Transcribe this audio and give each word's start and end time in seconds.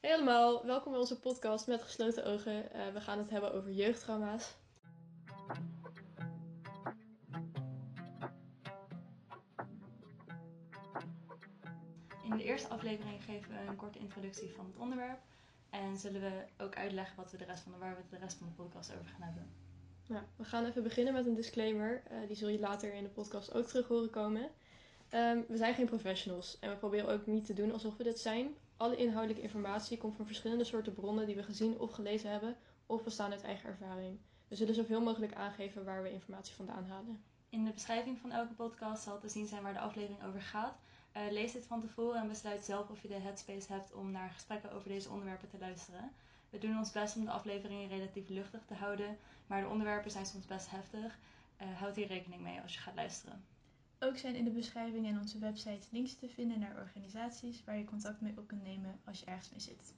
Hey 0.00 0.14
allemaal, 0.14 0.66
welkom 0.66 0.92
bij 0.92 1.00
onze 1.00 1.20
podcast 1.20 1.66
met 1.66 1.82
gesloten 1.82 2.24
ogen. 2.24 2.72
Eh, 2.72 2.92
we 2.92 3.00
gaan 3.00 3.18
het 3.18 3.30
hebben 3.30 3.52
over 3.52 3.70
jeugdtrauma's. 3.72 4.54
In 12.22 12.36
de 12.36 12.44
eerste 12.44 12.68
aflevering 12.68 13.24
geven 13.24 13.50
we 13.50 13.58
een 13.68 13.76
korte 13.76 13.98
introductie 13.98 14.52
van 14.52 14.66
het 14.66 14.76
onderwerp. 14.76 15.18
En 15.70 15.96
zullen 15.96 16.20
we 16.20 16.44
ook 16.58 16.76
uitleggen 16.76 17.16
wat 17.16 17.30
we 17.30 17.36
de 17.36 17.44
rest 17.44 17.62
van 17.62 17.72
de, 17.72 17.78
waar 17.78 17.96
we 17.96 18.16
de 18.16 18.22
rest 18.22 18.36
van 18.36 18.46
de 18.46 18.62
podcast 18.62 18.92
over 18.92 19.06
gaan 19.06 19.22
hebben. 19.22 19.50
Nou, 20.06 20.22
we 20.36 20.44
gaan 20.44 20.64
even 20.64 20.82
beginnen 20.82 21.12
met 21.12 21.26
een 21.26 21.34
disclaimer. 21.34 22.02
Eh, 22.04 22.18
die 22.26 22.36
zul 22.36 22.48
je 22.48 22.60
later 22.60 22.94
in 22.94 23.02
de 23.02 23.08
podcast 23.08 23.54
ook 23.54 23.66
terug 23.66 23.88
horen 23.88 24.10
komen. 24.10 24.50
Ehm, 25.08 25.40
we 25.48 25.56
zijn 25.56 25.74
geen 25.74 25.86
professionals 25.86 26.58
en 26.60 26.70
we 26.70 26.76
proberen 26.76 27.08
ook 27.08 27.26
niet 27.26 27.46
te 27.46 27.54
doen 27.54 27.72
alsof 27.72 27.96
we 27.96 28.04
dit 28.04 28.18
zijn. 28.18 28.56
Alle 28.80 28.96
inhoudelijke 28.96 29.42
informatie 29.42 29.98
komt 29.98 30.16
van 30.16 30.26
verschillende 30.26 30.64
soorten 30.64 30.94
bronnen 30.94 31.26
die 31.26 31.34
we 31.34 31.42
gezien 31.42 31.78
of 31.78 31.92
gelezen 31.92 32.30
hebben, 32.30 32.56
of 32.86 33.02
bestaan 33.02 33.30
uit 33.30 33.42
eigen 33.42 33.68
ervaring. 33.68 34.18
We 34.48 34.54
zullen 34.56 34.74
zoveel 34.74 35.00
mogelijk 35.00 35.34
aangeven 35.34 35.84
waar 35.84 36.02
we 36.02 36.12
informatie 36.12 36.54
vandaan 36.54 36.84
halen. 36.84 37.22
In 37.48 37.64
de 37.64 37.72
beschrijving 37.72 38.18
van 38.18 38.30
elke 38.32 38.54
podcast 38.54 39.02
zal 39.02 39.18
te 39.18 39.28
zien 39.28 39.46
zijn 39.46 39.62
waar 39.62 39.72
de 39.72 39.78
aflevering 39.78 40.24
over 40.24 40.42
gaat. 40.42 40.78
Uh, 41.16 41.22
lees 41.30 41.52
dit 41.52 41.66
van 41.66 41.80
tevoren 41.80 42.20
en 42.20 42.28
besluit 42.28 42.64
zelf 42.64 42.90
of 42.90 43.02
je 43.02 43.08
de 43.08 43.14
headspace 43.14 43.72
hebt 43.72 43.92
om 43.92 44.10
naar 44.10 44.30
gesprekken 44.30 44.72
over 44.72 44.88
deze 44.88 45.10
onderwerpen 45.10 45.48
te 45.48 45.58
luisteren. 45.58 46.12
We 46.50 46.58
doen 46.58 46.78
ons 46.78 46.92
best 46.92 47.16
om 47.16 47.24
de 47.24 47.30
afleveringen 47.30 47.88
relatief 47.88 48.28
luchtig 48.28 48.64
te 48.66 48.74
houden, 48.74 49.18
maar 49.46 49.60
de 49.60 49.68
onderwerpen 49.68 50.10
zijn 50.10 50.26
soms 50.26 50.46
best 50.46 50.70
heftig. 50.70 51.18
Uh, 51.62 51.78
houd 51.78 51.96
hier 51.96 52.06
rekening 52.06 52.42
mee 52.42 52.60
als 52.60 52.74
je 52.74 52.80
gaat 52.80 52.94
luisteren. 52.94 53.44
Ook 54.02 54.16
zijn 54.16 54.34
in 54.34 54.44
de 54.44 54.50
beschrijving 54.50 55.06
en 55.06 55.18
onze 55.18 55.38
website 55.38 55.86
links 55.90 56.14
te 56.14 56.28
vinden 56.28 56.58
naar 56.58 56.76
organisaties 56.76 57.64
waar 57.64 57.76
je 57.76 57.84
contact 57.84 58.20
mee 58.20 58.32
op 58.36 58.46
kunt 58.46 58.62
nemen 58.62 59.00
als 59.04 59.20
je 59.20 59.26
ergens 59.26 59.50
mee 59.50 59.60
zit. 59.60 59.94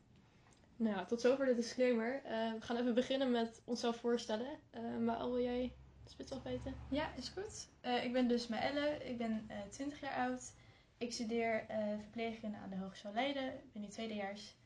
Nou, 0.77 1.07
tot 1.07 1.21
zover 1.21 1.47
de 1.47 1.55
disclaimer. 1.55 2.23
Uh, 2.25 2.53
we 2.53 2.61
gaan 2.61 2.77
even 2.77 2.95
beginnen 2.95 3.31
met 3.31 3.63
onszelf 3.65 3.97
voorstellen. 3.97 4.59
Uh, 4.75 4.97
maar 4.99 5.17
al 5.17 5.33
wil 5.33 5.43
jij 5.43 5.73
de 6.05 6.11
spits 6.11 6.33
afweten? 6.33 6.75
Ja, 6.91 7.15
is 7.15 7.29
goed. 7.29 7.69
Uh, 7.83 8.05
ik 8.05 8.13
ben 8.13 8.29
dus 8.29 8.49
Maëlle, 8.49 8.99
ik 9.05 9.19
ben 9.19 9.51
20 9.71 10.01
jaar 10.01 10.29
oud. 10.29 10.53
Ik 10.99 11.13
studeer 11.13 11.65
verpleegkunde 12.01 12.57
aan 12.57 12.71
de 12.71 12.77
Hogeschool 12.77 13.13
Leiden, 13.13 13.47
ik 13.53 13.73
ben 13.73 13.83
nu 13.83 13.89
tweedejaars. 13.89 14.57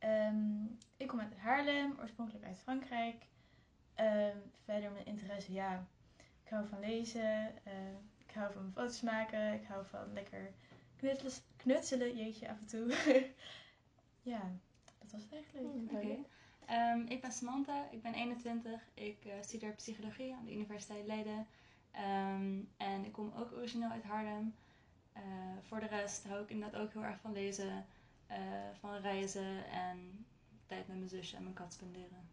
Um, 0.00 0.78
ik 0.96 1.08
kom 1.08 1.20
uit 1.20 1.36
Haarlem, 1.36 1.94
oorspronkelijk 2.00 2.44
uit 2.44 2.58
Frankrijk. 2.58 3.26
Um, 4.00 4.42
verder 4.64 4.90
mijn 4.90 5.06
interesse, 5.06 5.52
ja, 5.52 5.86
ik 6.44 6.50
hou 6.50 6.68
van 6.68 6.80
lezen, 6.80 7.54
ik 8.34 8.40
hou 8.40 8.52
van 8.52 8.72
foto's 8.74 9.00
maken. 9.00 9.52
Ik 9.52 9.64
hou 9.66 9.86
van 9.86 10.12
lekker 10.12 10.50
knutselen, 10.96 11.32
knutselen 11.56 12.16
jeetje, 12.16 12.48
af 12.48 12.58
en 12.58 12.66
toe. 12.66 12.94
ja, 14.32 14.52
dat 14.98 15.12
was 15.12 15.22
het 15.22 15.32
eigenlijk. 15.32 15.66
Hmm, 15.66 15.84
oké. 15.84 15.94
Okay. 15.94 16.92
Um, 16.92 17.06
ik 17.06 17.20
ben 17.20 17.32
Samantha, 17.32 17.88
ik 17.90 18.02
ben 18.02 18.14
21. 18.14 18.80
Ik 18.94 19.24
uh, 19.24 19.32
studeer 19.40 19.72
psychologie 19.72 20.34
aan 20.34 20.44
de 20.44 20.52
Universiteit 20.52 21.06
Leiden. 21.06 21.46
Um, 21.96 22.68
en 22.76 23.04
ik 23.04 23.12
kom 23.12 23.32
ook 23.38 23.52
origineel 23.52 23.90
uit 23.90 24.04
Haarlem. 24.04 24.54
Uh, 25.16 25.22
voor 25.60 25.80
de 25.80 25.86
rest 25.86 26.24
hou 26.24 26.42
ik 26.42 26.50
inderdaad 26.50 26.80
ook 26.80 26.92
heel 26.92 27.04
erg 27.04 27.20
van 27.20 27.32
lezen, 27.32 27.86
uh, 28.30 28.36
van 28.80 28.96
reizen 28.96 29.70
en 29.70 30.26
tijd 30.66 30.88
met 30.88 30.96
mijn 30.96 31.08
zusje 31.08 31.36
en 31.36 31.42
mijn 31.42 31.54
kat 31.54 31.72
spenderen. 31.72 32.28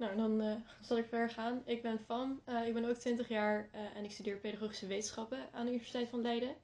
Nou, 0.00 0.16
dan 0.16 0.42
uh, 0.42 0.54
zal 0.80 0.98
ik 0.98 1.06
verder 1.06 1.30
gaan. 1.30 1.62
Ik 1.64 1.82
ben 1.82 1.98
Fam, 1.98 2.40
uh, 2.48 2.66
ik 2.66 2.74
ben 2.74 2.84
ook 2.84 2.96
20 2.96 3.28
jaar 3.28 3.68
uh, 3.74 3.96
en 3.96 4.04
ik 4.04 4.10
studeer 4.10 4.36
pedagogische 4.36 4.86
wetenschappen 4.86 5.38
aan 5.52 5.64
de 5.64 5.70
Universiteit 5.70 6.08
van 6.08 6.22
Leiden. 6.22 6.54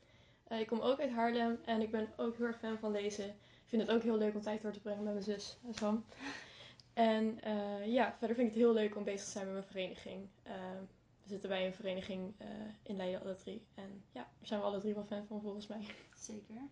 ik 0.49 0.67
kom 0.67 0.81
ook 0.81 1.01
uit 1.01 1.11
Haarlem 1.11 1.59
en 1.65 1.81
ik 1.81 1.91
ben 1.91 2.09
ook 2.17 2.37
heel 2.37 2.47
erg 2.47 2.59
fan 2.59 2.79
van 2.79 2.93
lezen. 2.93 3.29
Ik 3.29 3.67
vind 3.67 3.83
het 3.83 3.91
ook 3.91 4.03
heel 4.03 4.19
leuk 4.19 4.35
om 4.35 4.41
tijd 4.41 4.63
door 4.63 4.73
te 4.73 4.81
brengen 4.81 5.03
met 5.03 5.13
mijn 5.13 5.25
zus, 5.25 5.59
Sam. 5.71 6.05
En 6.93 7.41
ja, 7.85 8.15
verder 8.19 8.37
vind 8.37 8.49
ik 8.49 8.55
het 8.55 8.63
heel 8.63 8.73
leuk 8.73 8.97
om 8.97 9.05
bezig 9.05 9.25
te 9.25 9.31
zijn 9.31 9.45
met 9.45 9.55
mijn 9.55 9.67
vereniging. 9.67 10.29
we 11.23 11.29
zitten 11.29 11.49
bij 11.49 11.67
een 11.67 11.75
vereniging 11.75 12.35
in 12.83 12.97
Leiden 12.97 13.21
alle 13.21 13.35
drie. 13.35 13.67
En 13.75 14.05
ja, 14.13 14.23
daar 14.39 14.47
zijn 14.47 14.61
we 14.61 14.67
alle 14.67 14.81
drie 14.81 14.95
wel 14.95 15.05
fan 15.05 15.27
van 15.27 15.41
volgens 15.41 15.67
mij. 15.67 15.87
Zeker. 16.15 16.69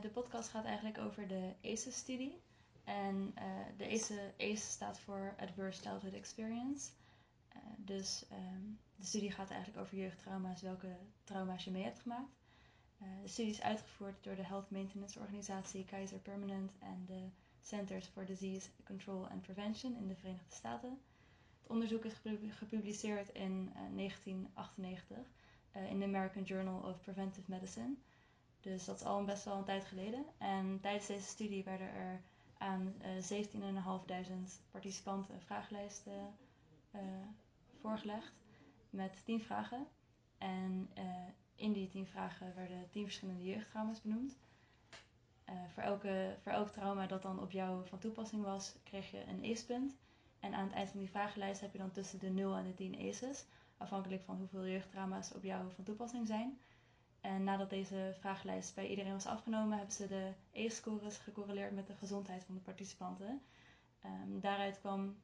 de 0.00 0.10
podcast 0.12 0.48
gaat 0.48 0.64
eigenlijk 0.64 0.98
over 0.98 1.28
de 1.28 1.52
ACES-studie. 1.62 2.40
En 2.84 3.34
uh, 3.38 3.44
de 3.76 3.84
ACE, 3.84 4.32
ACE 4.38 4.70
staat 4.70 4.98
voor 4.98 5.34
Adverse 5.38 5.80
Childhood 5.80 6.12
Experience. 6.12 6.90
Uh, 7.56 7.62
dus 7.76 8.24
um, 8.32 8.78
de 8.96 9.04
studie 9.06 9.30
gaat 9.30 9.50
eigenlijk 9.50 9.80
over 9.80 9.96
jeugdtrauma's, 9.98 10.62
welke 10.62 10.96
trauma's 11.24 11.64
je 11.64 11.70
mee 11.70 11.82
hebt 11.82 12.00
gemaakt. 12.00 12.38
Uh, 13.02 13.08
de 13.22 13.28
studie 13.28 13.52
is 13.52 13.62
uitgevoerd 13.62 14.24
door 14.24 14.36
de 14.36 14.46
Health 14.46 14.70
Maintenance 14.70 15.18
Organisatie 15.18 15.84
Kaiser 15.84 16.18
Permanent 16.18 16.72
en 16.78 17.04
de 17.06 17.28
Centers 17.60 18.06
for 18.06 18.24
Disease 18.24 18.68
Control 18.84 19.28
and 19.28 19.42
Prevention 19.42 19.96
in 19.96 20.08
de 20.08 20.14
Verenigde 20.14 20.54
Staten. 20.54 20.98
Het 21.60 21.70
onderzoek 21.70 22.04
is 22.04 22.14
gepubliceerd 22.48 23.28
in 23.28 23.72
1998 23.96 25.18
in 25.72 25.98
de 25.98 26.04
American 26.04 26.42
Journal 26.42 26.80
of 26.80 27.00
Preventive 27.00 27.50
Medicine. 27.50 27.94
Dus 28.60 28.84
dat 28.84 28.96
is 28.96 29.04
al 29.04 29.24
best 29.24 29.44
wel 29.44 29.56
een 29.56 29.64
tijd 29.64 29.84
geleden. 29.84 30.24
En 30.38 30.80
tijdens 30.80 31.06
deze 31.06 31.26
studie 31.26 31.64
werden 31.64 31.92
er 31.92 32.20
aan 32.60 32.94
uh, 33.02 33.44
17.500 33.46 34.70
participanten 34.70 35.40
vragenlijsten 35.40 36.34
uh, 36.94 37.00
voorgelegd 37.80 38.32
met 38.90 39.24
10 39.24 39.40
vragen. 39.40 39.86
En 40.38 40.90
uh, 40.98 41.04
in 41.54 41.72
die 41.72 41.88
10 41.88 42.06
vragen 42.06 42.54
werden 42.54 42.90
10 42.90 43.04
verschillende 43.04 43.44
jeugdtrauma's 43.44 44.02
benoemd. 44.02 44.38
voor, 45.74 45.82
elke, 45.82 46.36
voor 46.42 46.52
elk 46.52 46.68
trauma 46.68 47.06
dat 47.06 47.22
dan 47.22 47.40
op 47.40 47.50
jou 47.50 47.86
van 47.86 47.98
toepassing 47.98 48.42
was, 48.42 48.74
kreeg 48.82 49.10
je 49.10 49.24
een 49.26 49.50
ACE-punt. 49.52 49.96
En 50.40 50.54
aan 50.54 50.64
het 50.64 50.72
eind 50.72 50.90
van 50.90 50.98
die 51.00 51.10
vragenlijst 51.10 51.60
heb 51.60 51.72
je 51.72 51.78
dan 51.78 51.90
tussen 51.90 52.18
de 52.18 52.30
0 52.30 52.56
en 52.56 52.64
de 52.64 52.74
10 52.74 53.08
ACE's, 53.08 53.44
afhankelijk 53.76 54.22
van 54.22 54.36
hoeveel 54.36 54.66
jeugdtrauma's 54.66 55.34
op 55.34 55.42
jou 55.42 55.72
van 55.74 55.84
toepassing 55.84 56.26
zijn. 56.26 56.58
En 57.20 57.44
nadat 57.44 57.70
deze 57.70 58.16
vragenlijst 58.18 58.74
bij 58.74 58.88
iedereen 58.88 59.12
was 59.12 59.26
afgenomen, 59.26 59.76
hebben 59.76 59.94
ze 59.94 60.06
de 60.06 60.32
ACE-scores 60.54 61.16
gecorreleerd 61.18 61.74
met 61.74 61.86
de 61.86 61.94
gezondheid 61.94 62.44
van 62.44 62.54
de 62.54 62.60
participanten. 62.60 63.42
Um, 64.04 64.40
daaruit 64.40 64.78
kwam 64.78 65.16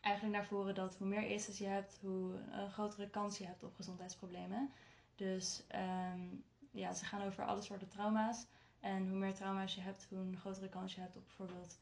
eigenlijk 0.00 0.36
naar 0.36 0.46
voren 0.46 0.74
dat 0.74 0.96
hoe 0.96 1.06
meer 1.06 1.34
ACE's 1.34 1.58
je 1.58 1.66
hebt, 1.66 1.98
hoe 2.02 2.34
een 2.50 2.70
grotere 2.70 3.10
kans 3.10 3.38
je 3.38 3.46
hebt 3.46 3.62
op 3.62 3.74
gezondheidsproblemen. 3.74 4.70
Dus 5.14 5.62
um, 5.74 6.44
ja, 6.70 6.92
ze 6.92 7.04
gaan 7.04 7.22
over 7.22 7.44
alle 7.46 7.62
soorten 7.62 7.88
trauma's. 7.88 8.46
En 8.80 9.08
hoe 9.08 9.18
meer 9.18 9.34
trauma's 9.34 9.74
je 9.74 9.80
hebt, 9.80 10.06
hoe 10.10 10.18
een 10.18 10.36
grotere 10.36 10.68
kans 10.68 10.94
je 10.94 11.00
hebt 11.00 11.16
op 11.16 11.24
bijvoorbeeld 11.24 11.78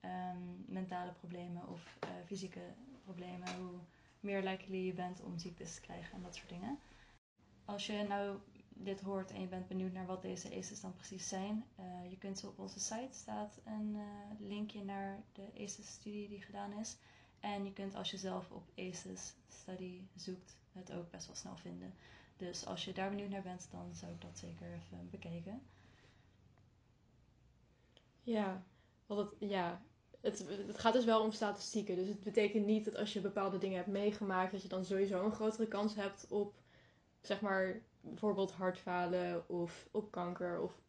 um, 0.00 0.64
mentale 0.66 1.12
problemen 1.12 1.68
of 1.68 1.98
uh, 2.04 2.10
fysieke 2.26 2.74
problemen. 3.04 3.56
Hoe 3.56 3.78
meer 4.20 4.42
likely 4.42 4.86
je 4.86 4.92
bent 4.92 5.22
om 5.22 5.38
ziektes 5.38 5.74
te 5.74 5.80
krijgen 5.80 6.12
en 6.12 6.22
dat 6.22 6.34
soort 6.34 6.48
dingen. 6.48 6.78
Als 7.64 7.86
je 7.86 8.04
nou 8.08 8.38
dit 8.78 9.00
hoort 9.00 9.30
en 9.30 9.40
je 9.40 9.46
bent 9.46 9.68
benieuwd 9.68 9.92
naar 9.92 10.06
wat 10.06 10.22
deze 10.22 10.56
ACEs 10.56 10.80
dan 10.80 10.94
precies 10.94 11.28
zijn, 11.28 11.64
uh, 11.80 12.10
je 12.10 12.18
kunt 12.18 12.38
ze 12.38 12.46
op 12.46 12.58
onze 12.58 12.80
site 12.80 13.14
staat 13.14 13.60
een 13.64 13.94
uh, 13.94 14.48
linkje 14.48 14.84
naar 14.84 15.22
de 15.32 15.62
ACEs-studie 15.62 16.28
die 16.28 16.42
gedaan 16.42 16.72
is. 16.72 16.96
En 17.40 17.64
je 17.64 17.72
kunt 17.72 17.94
als 17.94 18.10
je 18.10 18.16
zelf 18.16 18.50
op 18.50 18.68
ACEs 18.76 19.34
study 19.48 20.00
zoekt, 20.14 20.56
het 20.72 20.92
ook 20.92 21.10
best 21.10 21.26
wel 21.26 21.36
snel 21.36 21.56
vinden. 21.56 21.94
Dus 22.36 22.66
als 22.66 22.84
je 22.84 22.92
daar 22.92 23.10
benieuwd 23.10 23.30
naar 23.30 23.42
bent, 23.42 23.68
dan 23.70 23.94
zou 23.94 24.12
ik 24.12 24.20
dat 24.20 24.38
zeker 24.38 24.66
even 24.66 25.10
bekijken. 25.10 25.62
Ja, 28.22 28.62
want 29.06 29.20
het, 29.20 29.50
ja, 29.50 29.82
het, 30.20 30.46
het 30.66 30.78
gaat 30.78 30.92
dus 30.92 31.04
wel 31.04 31.22
om 31.22 31.32
statistieken. 31.32 31.96
Dus 31.96 32.08
het 32.08 32.22
betekent 32.22 32.66
niet 32.66 32.84
dat 32.84 32.96
als 32.96 33.12
je 33.12 33.20
bepaalde 33.20 33.58
dingen 33.58 33.76
hebt 33.76 33.88
meegemaakt, 33.88 34.52
dat 34.52 34.62
je 34.62 34.68
dan 34.68 34.84
sowieso 34.84 35.24
een 35.24 35.32
grotere 35.32 35.68
kans 35.68 35.94
hebt 35.94 36.26
op, 36.28 36.54
zeg 37.20 37.40
maar, 37.40 37.80
bijvoorbeeld 38.08 38.52
hartfalen 38.52 39.48
of 39.48 39.88
op 39.90 40.10
kanker 40.10 40.60
of 40.60 40.80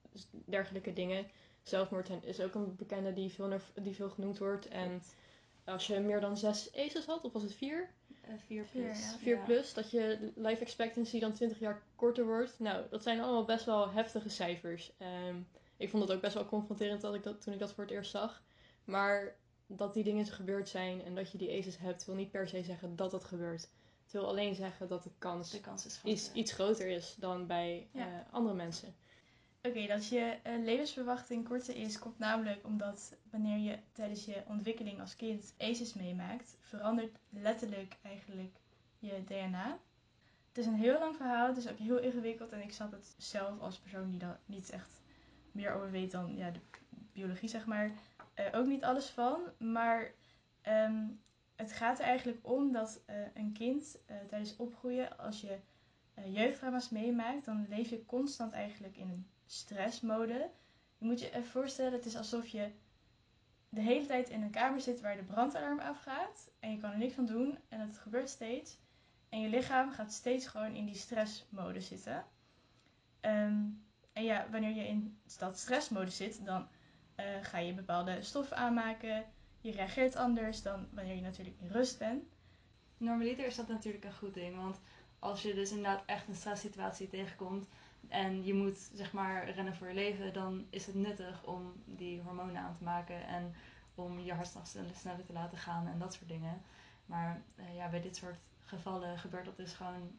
dergelijke 0.45 0.93
dingen. 0.93 1.25
Zelfmoord 1.63 2.09
is 2.21 2.41
ook 2.41 2.55
een 2.55 2.75
bekende 2.75 3.13
die 3.13 3.31
veel, 3.31 3.59
die 3.81 3.95
veel 3.95 4.09
genoemd 4.09 4.37
wordt. 4.37 4.67
En 4.67 5.01
als 5.65 5.87
je 5.87 5.99
meer 5.99 6.21
dan 6.21 6.37
zes 6.37 6.71
ACEs 6.75 7.05
had, 7.05 7.23
of 7.23 7.33
was 7.33 7.43
het 7.43 7.53
vier? 7.53 7.89
Uh, 8.27 8.33
vier 8.45 8.65
plus. 8.71 8.99
Ja. 8.99 9.17
Vier 9.17 9.37
plus, 9.37 9.73
dat 9.73 9.91
je 9.91 10.31
life 10.35 10.61
expectancy 10.61 11.19
dan 11.19 11.33
20 11.33 11.59
jaar 11.59 11.81
korter 11.95 12.25
wordt. 12.25 12.59
Nou, 12.59 12.85
dat 12.89 13.03
zijn 13.03 13.19
allemaal 13.19 13.45
best 13.45 13.65
wel 13.65 13.91
heftige 13.91 14.29
cijfers. 14.29 14.91
Um, 15.27 15.47
ik 15.77 15.89
vond 15.89 16.03
het 16.03 16.11
ook 16.11 16.21
best 16.21 16.33
wel 16.33 16.45
confronterend 16.45 17.01
dat 17.01 17.15
ik 17.15 17.23
dat, 17.23 17.41
toen 17.41 17.53
ik 17.53 17.59
dat 17.59 17.73
voor 17.73 17.83
het 17.83 17.93
eerst 17.93 18.11
zag. 18.11 18.43
Maar 18.83 19.35
dat 19.67 19.93
die 19.93 20.03
dingen 20.03 20.25
gebeurd 20.25 20.69
zijn 20.69 21.03
en 21.03 21.15
dat 21.15 21.31
je 21.31 21.37
die 21.37 21.57
ACEs 21.57 21.77
hebt, 21.77 22.05
wil 22.05 22.15
niet 22.15 22.31
per 22.31 22.47
se 22.47 22.63
zeggen 22.63 22.95
dat 22.95 23.11
dat 23.11 23.23
gebeurt. 23.23 23.69
Het 24.07 24.15
wil 24.15 24.27
alleen 24.27 24.55
zeggen 24.55 24.87
dat 24.87 25.03
de 25.03 25.11
kans, 25.17 25.51
de 25.51 25.59
kans 25.59 25.85
is 25.85 26.01
iets, 26.03 26.31
iets, 26.31 26.51
groter 26.51 26.87
is 26.87 27.15
dan 27.19 27.47
bij 27.47 27.87
ja. 27.91 28.07
uh, 28.07 28.13
andere 28.31 28.55
mensen. 28.55 28.95
Oké, 29.57 29.67
okay, 29.67 29.87
dat 29.87 30.07
je 30.07 30.37
uh, 30.47 30.63
levensverwachting 30.63 31.47
korter 31.47 31.75
is, 31.75 31.99
komt 31.99 32.19
namelijk 32.19 32.65
omdat 32.65 33.15
wanneer 33.31 33.57
je 33.57 33.79
tijdens 33.91 34.25
je 34.25 34.43
ontwikkeling 34.47 35.01
als 35.01 35.15
kind 35.15 35.53
ACEs 35.57 35.93
meemaakt, 35.93 36.57
verandert 36.61 37.17
letterlijk 37.29 37.97
eigenlijk 38.01 38.55
je 38.99 39.23
DNA. 39.23 39.79
Het 40.47 40.57
is 40.57 40.65
een 40.65 40.79
heel 40.79 40.99
lang 40.99 41.15
verhaal, 41.15 41.47
het 41.47 41.57
is 41.57 41.69
ook 41.69 41.77
heel 41.77 41.99
ingewikkeld 41.99 42.51
en 42.51 42.61
ik 42.61 42.73
snap 42.73 42.91
het 42.91 43.15
zelf 43.17 43.59
als 43.59 43.77
persoon 43.77 44.09
die 44.09 44.19
daar 44.19 44.39
niet 44.45 44.69
echt 44.69 45.01
meer 45.51 45.73
over 45.73 45.91
weet 45.91 46.11
dan 46.11 46.35
ja, 46.35 46.51
de 46.51 46.59
biologie 47.13 47.49
zeg 47.49 47.65
maar, 47.65 47.91
eh, 48.33 48.45
ook 48.51 48.65
niet 48.65 48.83
alles 48.83 49.09
van. 49.09 49.41
Maar 49.57 50.11
ehm, 50.61 51.05
het 51.57 51.71
gaat 51.71 51.99
er 51.99 52.05
eigenlijk 52.05 52.39
om 52.41 52.71
dat 52.71 53.01
eh, 53.05 53.15
een 53.33 53.51
kind 53.53 53.97
eh, 54.05 54.17
tijdens 54.27 54.55
opgroeien, 54.55 55.17
als 55.17 55.41
je 55.41 55.59
uh, 56.15 56.89
meemaakt, 56.89 57.45
dan 57.45 57.65
leef 57.69 57.89
je 57.89 58.05
constant 58.05 58.53
eigenlijk 58.53 58.97
in 58.97 59.09
een 59.09 59.27
stressmode. 59.45 60.49
Je 60.97 61.05
moet 61.05 61.19
je 61.19 61.43
voorstellen, 61.43 61.91
het 61.91 62.05
is 62.05 62.15
alsof 62.15 62.47
je 62.47 62.71
de 63.69 63.81
hele 63.81 64.05
tijd 64.05 64.29
in 64.29 64.41
een 64.41 64.51
kamer 64.51 64.81
zit 64.81 65.01
waar 65.01 65.15
de 65.15 65.23
brandalarm 65.23 65.79
afgaat. 65.79 66.51
En 66.59 66.71
je 66.71 66.77
kan 66.77 66.91
er 66.91 66.97
niks 66.97 67.17
aan 67.17 67.25
doen 67.25 67.57
en 67.69 67.79
het 67.79 67.97
gebeurt 67.97 68.29
steeds. 68.29 68.79
En 69.29 69.41
je 69.41 69.49
lichaam 69.49 69.91
gaat 69.91 70.11
steeds 70.13 70.47
gewoon 70.47 70.75
in 70.75 70.85
die 70.85 70.95
stressmode 70.95 71.81
zitten. 71.81 72.25
Ehm, 73.19 73.63
en 74.13 74.23
ja, 74.23 74.47
wanneer 74.51 74.75
je 74.75 74.87
in 74.87 75.19
dat 75.37 75.57
stressmode 75.57 76.11
zit, 76.11 76.45
dan 76.45 76.67
ga 77.41 77.57
je 77.57 77.73
bepaalde 77.73 78.21
stoffen 78.21 78.57
aanmaken. 78.57 79.25
Je 79.67 79.73
reageert 79.73 80.15
anders 80.15 80.61
dan 80.61 80.87
wanneer 80.91 81.15
je 81.15 81.21
natuurlijk 81.21 81.55
in 81.59 81.67
rust 81.67 81.97
bent. 81.97 82.23
Normaliter 82.97 83.45
is 83.45 83.55
dat 83.55 83.67
natuurlijk 83.67 84.03
een 84.03 84.13
goed 84.13 84.33
ding, 84.33 84.55
want 84.55 84.79
als 85.19 85.41
je 85.41 85.53
dus 85.53 85.69
inderdaad 85.69 86.03
echt 86.05 86.27
een 86.27 86.35
stresssituatie 86.35 87.07
tegenkomt 87.07 87.67
en 88.07 88.45
je 88.45 88.53
moet 88.53 88.89
zeg 88.93 89.11
maar 89.13 89.49
rennen 89.49 89.75
voor 89.75 89.87
je 89.87 89.93
leven, 89.93 90.33
dan 90.33 90.65
is 90.69 90.85
het 90.85 90.95
nuttig 90.95 91.43
om 91.43 91.73
die 91.85 92.21
hormonen 92.21 92.57
aan 92.57 92.77
te 92.77 92.83
maken 92.83 93.27
en 93.27 93.55
om 93.95 94.19
je 94.19 94.33
hartslag 94.33 94.67
sneller 94.67 95.25
te 95.25 95.33
laten 95.33 95.57
gaan 95.57 95.87
en 95.87 95.99
dat 95.99 96.13
soort 96.13 96.29
dingen. 96.29 96.61
Maar 97.05 97.41
uh, 97.55 97.75
ja, 97.75 97.89
bij 97.89 98.01
dit 98.01 98.15
soort 98.15 98.37
gevallen 98.59 99.19
gebeurt 99.19 99.45
dat 99.45 99.57
dus 99.57 99.73
gewoon 99.73 100.11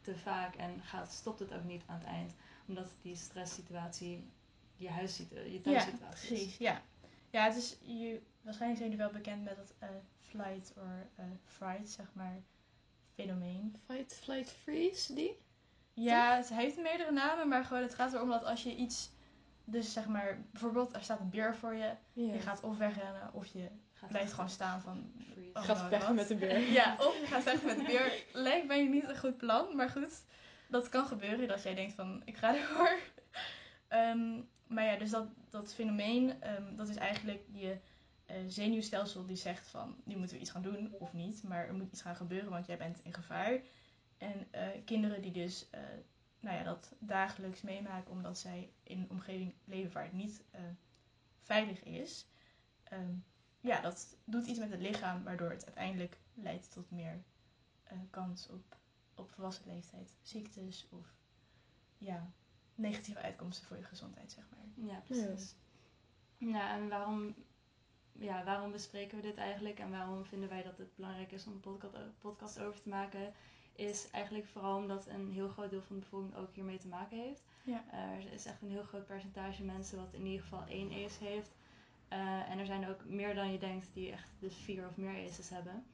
te 0.00 0.16
vaak 0.16 0.54
en 0.54 0.82
gaat, 0.82 1.12
stopt 1.12 1.38
het 1.38 1.52
ook 1.52 1.64
niet 1.64 1.82
aan 1.86 1.98
het 1.98 2.08
eind. 2.08 2.32
Omdat 2.66 2.92
die 3.02 3.16
stresssituatie 3.16 4.24
je 4.76 4.88
huissituatie, 4.88 5.52
je 5.52 5.60
thuissituatie 5.60 6.28
ja, 6.28 6.36
precies, 6.36 6.56
Ja, 6.56 6.82
ja 7.30 7.44
het 7.44 7.56
is, 7.56 7.76
je, 7.82 8.20
waarschijnlijk 8.42 8.80
zijn 8.80 8.90
jullie 8.90 9.06
wel 9.06 9.20
bekend 9.20 9.44
met 9.44 9.56
het 9.56 9.74
uh, 9.82 9.88
flight 10.20 10.72
or 10.76 11.06
uh, 11.18 11.24
fright, 11.44 11.90
zeg 11.90 12.06
maar, 12.12 12.42
fenomeen. 13.14 13.76
Fight, 13.86 14.14
flight, 14.14 14.50
freeze, 14.50 15.14
die? 15.14 15.40
Ja, 15.94 16.36
het 16.36 16.48
heeft 16.48 16.76
meerdere 16.76 17.12
namen, 17.12 17.48
maar 17.48 17.64
gewoon 17.64 17.82
het 17.82 17.94
gaat 17.94 18.12
erom 18.12 18.28
dat 18.28 18.44
als 18.44 18.62
je 18.62 18.76
iets... 18.76 19.10
Dus 19.64 19.92
zeg 19.92 20.06
maar, 20.06 20.44
bijvoorbeeld 20.50 20.94
er 20.94 21.02
staat 21.02 21.20
een 21.20 21.30
beer 21.30 21.56
voor 21.56 21.74
je. 21.74 21.94
Je 22.12 22.38
gaat 22.38 22.62
of 22.62 22.76
wegrennen 22.76 23.30
of 23.32 23.46
je 23.46 23.68
Gaat 23.92 24.08
blijft 24.08 24.32
gewoon 24.32 24.50
staan 24.50 24.80
van... 24.80 25.12
Oh, 25.54 25.62
Gaat 25.62 25.76
nou, 25.76 25.88
vechten 25.88 26.08
wat? 26.08 26.16
met 26.16 26.28
de 26.28 26.34
beer. 26.34 26.58
Ja, 26.78 26.96
of 26.98 27.20
je 27.20 27.26
gaat 27.26 27.42
vechten 27.42 27.66
met 27.66 27.76
de 27.76 27.84
beer. 27.84 28.24
Lijkt 28.32 28.66
mij 28.66 28.86
niet 28.86 29.08
een 29.08 29.18
goed 29.18 29.36
plan, 29.36 29.76
maar 29.76 29.88
goed. 29.88 30.24
Dat 30.68 30.88
kan 30.88 31.06
gebeuren, 31.06 31.48
dat 31.48 31.62
jij 31.62 31.74
denkt 31.74 31.94
van, 31.94 32.22
ik 32.24 32.36
ga 32.36 32.56
ervoor. 32.56 32.98
Ehm, 33.88 34.40
maar 34.66 34.84
ja, 34.84 34.96
dus 34.96 35.10
dat, 35.10 35.26
dat 35.50 35.74
fenomeen, 35.74 36.42
ehm, 36.42 36.76
dat 36.76 36.88
is 36.88 36.96
eigenlijk 36.96 37.42
je 37.52 37.70
eh, 37.70 37.76
zenuwstelsel 38.46 39.26
die 39.26 39.36
zegt 39.36 39.66
van, 39.68 39.96
nu 40.04 40.16
moeten 40.16 40.36
we 40.36 40.42
iets 40.42 40.50
gaan 40.50 40.62
doen 40.62 40.92
of 40.98 41.12
niet. 41.12 41.42
Maar 41.42 41.66
er 41.66 41.74
moet 41.74 41.92
iets 41.92 42.02
gaan 42.02 42.16
gebeuren, 42.16 42.50
want 42.50 42.66
jij 42.66 42.76
bent 42.76 43.00
in 43.02 43.14
gevaar. 43.14 43.60
En 44.18 44.46
eh, 44.50 44.68
kinderen 44.84 45.22
die 45.22 45.32
dus 45.32 45.70
eh, 45.70 45.80
nou 46.42 46.56
ja, 46.56 46.62
dat 46.62 46.94
dagelijks 46.98 47.60
meemaken 47.62 48.10
omdat 48.10 48.38
zij 48.38 48.72
in 48.82 49.00
een 49.00 49.10
omgeving 49.10 49.54
leven 49.64 49.92
waar 49.92 50.04
het 50.04 50.12
niet 50.12 50.44
eh, 50.50 50.60
veilig 51.40 51.82
is. 51.82 52.26
ehm, 52.82 53.14
ja, 53.60 53.80
dat 53.80 54.16
doet 54.24 54.46
iets 54.46 54.58
met 54.58 54.70
het 54.70 54.80
lichaam, 54.80 55.24
waardoor 55.24 55.50
het 55.50 55.64
uiteindelijk 55.64 56.18
leidt 56.34 56.72
tot 56.72 56.90
meer 56.90 57.22
eh, 57.82 57.98
kans 58.10 58.48
op, 58.48 58.76
op 59.14 59.30
volwassen 59.30 59.66
leeftijd 59.66 60.16
ziektes 60.22 60.86
of 60.90 61.14
ja, 61.98 62.32
negatieve 62.74 63.20
uitkomsten 63.20 63.66
voor 63.66 63.76
je 63.76 63.84
gezondheid, 63.84 64.32
zeg 64.32 64.44
maar. 64.50 64.86
Ja, 64.86 65.00
precies. 65.00 65.54
Ja. 66.38 66.74
en 66.74 66.88
waarom, 66.88 67.34
ja, 68.12 68.44
waarom 68.44 68.70
bespreken 68.70 69.16
we 69.16 69.22
dit 69.22 69.36
eigenlijk 69.36 69.78
en 69.78 69.90
waarom 69.90 70.24
vinden 70.24 70.48
wij 70.48 70.62
dat 70.62 70.78
het 70.78 70.96
belangrijk 70.96 71.32
is 71.32 71.46
om 71.46 71.52
een 71.52 71.60
podcast, 71.60 71.94
podcast 72.20 72.60
over 72.60 72.82
te 72.82 72.88
maken? 72.88 73.32
Is 73.74 74.10
eigenlijk 74.10 74.46
vooral 74.46 74.76
omdat 74.76 75.06
een 75.06 75.30
heel 75.30 75.48
groot 75.48 75.70
deel 75.70 75.82
van 75.82 75.96
de 75.96 76.02
bevolking 76.02 76.36
ook 76.36 76.54
hiermee 76.54 76.78
te 76.78 76.88
maken 76.88 77.18
heeft. 77.18 77.42
Ja. 77.64 77.84
Er 77.92 78.32
is 78.32 78.46
echt 78.46 78.62
een 78.62 78.70
heel 78.70 78.82
groot 78.82 79.06
percentage 79.06 79.62
mensen 79.62 79.98
wat 79.98 80.12
in 80.12 80.26
ieder 80.26 80.42
geval 80.42 80.64
één 80.68 81.04
ACE 81.04 81.24
heeft. 81.24 81.54
Eh, 82.08 82.50
en 82.50 82.58
er 82.58 82.66
zijn 82.66 82.88
ook 82.88 83.04
meer 83.04 83.34
dan 83.34 83.52
je 83.52 83.58
denkt 83.58 83.88
die 83.94 84.12
echt 84.12 84.28
dus 84.38 84.56
vier 84.56 84.86
of 84.86 84.96
meer 84.96 85.28
ACEs 85.28 85.48
hebben. 85.48 85.84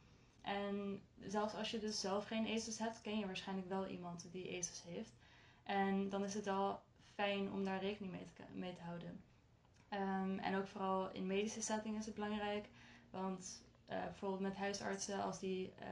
En 0.43 1.03
zelfs 1.27 1.55
als 1.55 1.71
je 1.71 1.79
dus 1.79 2.01
zelf 2.01 2.27
geen 2.27 2.47
ACEs 2.47 2.79
hebt, 2.79 3.01
ken 3.01 3.19
je 3.19 3.27
waarschijnlijk 3.27 3.69
wel 3.69 3.87
iemand 3.87 4.29
die 4.33 4.59
ACEs 4.59 4.83
heeft. 4.83 5.13
En 5.63 6.09
dan 6.09 6.25
is 6.25 6.35
het 6.35 6.45
wel 6.45 6.81
fijn 7.15 7.53
om 7.53 7.65
daar 7.65 7.81
rekening 7.81 8.13
mee 8.13 8.27
te, 8.35 8.43
mee 8.53 8.75
te 8.75 8.83
houden. 8.83 9.21
Ehm, 9.89 10.39
en 10.39 10.57
ook 10.57 10.67
vooral 10.67 11.11
in 11.11 11.27
medische 11.27 11.63
settingen 11.63 11.99
is 11.99 12.07
het 12.07 12.15
belangrijk. 12.15 12.69
Want 13.11 13.63
eh, 13.87 14.05
bijvoorbeeld 14.05 14.41
met 14.41 14.57
huisartsen, 14.57 15.23
als, 15.23 15.39
die, 15.39 15.73
eh, 15.79 15.87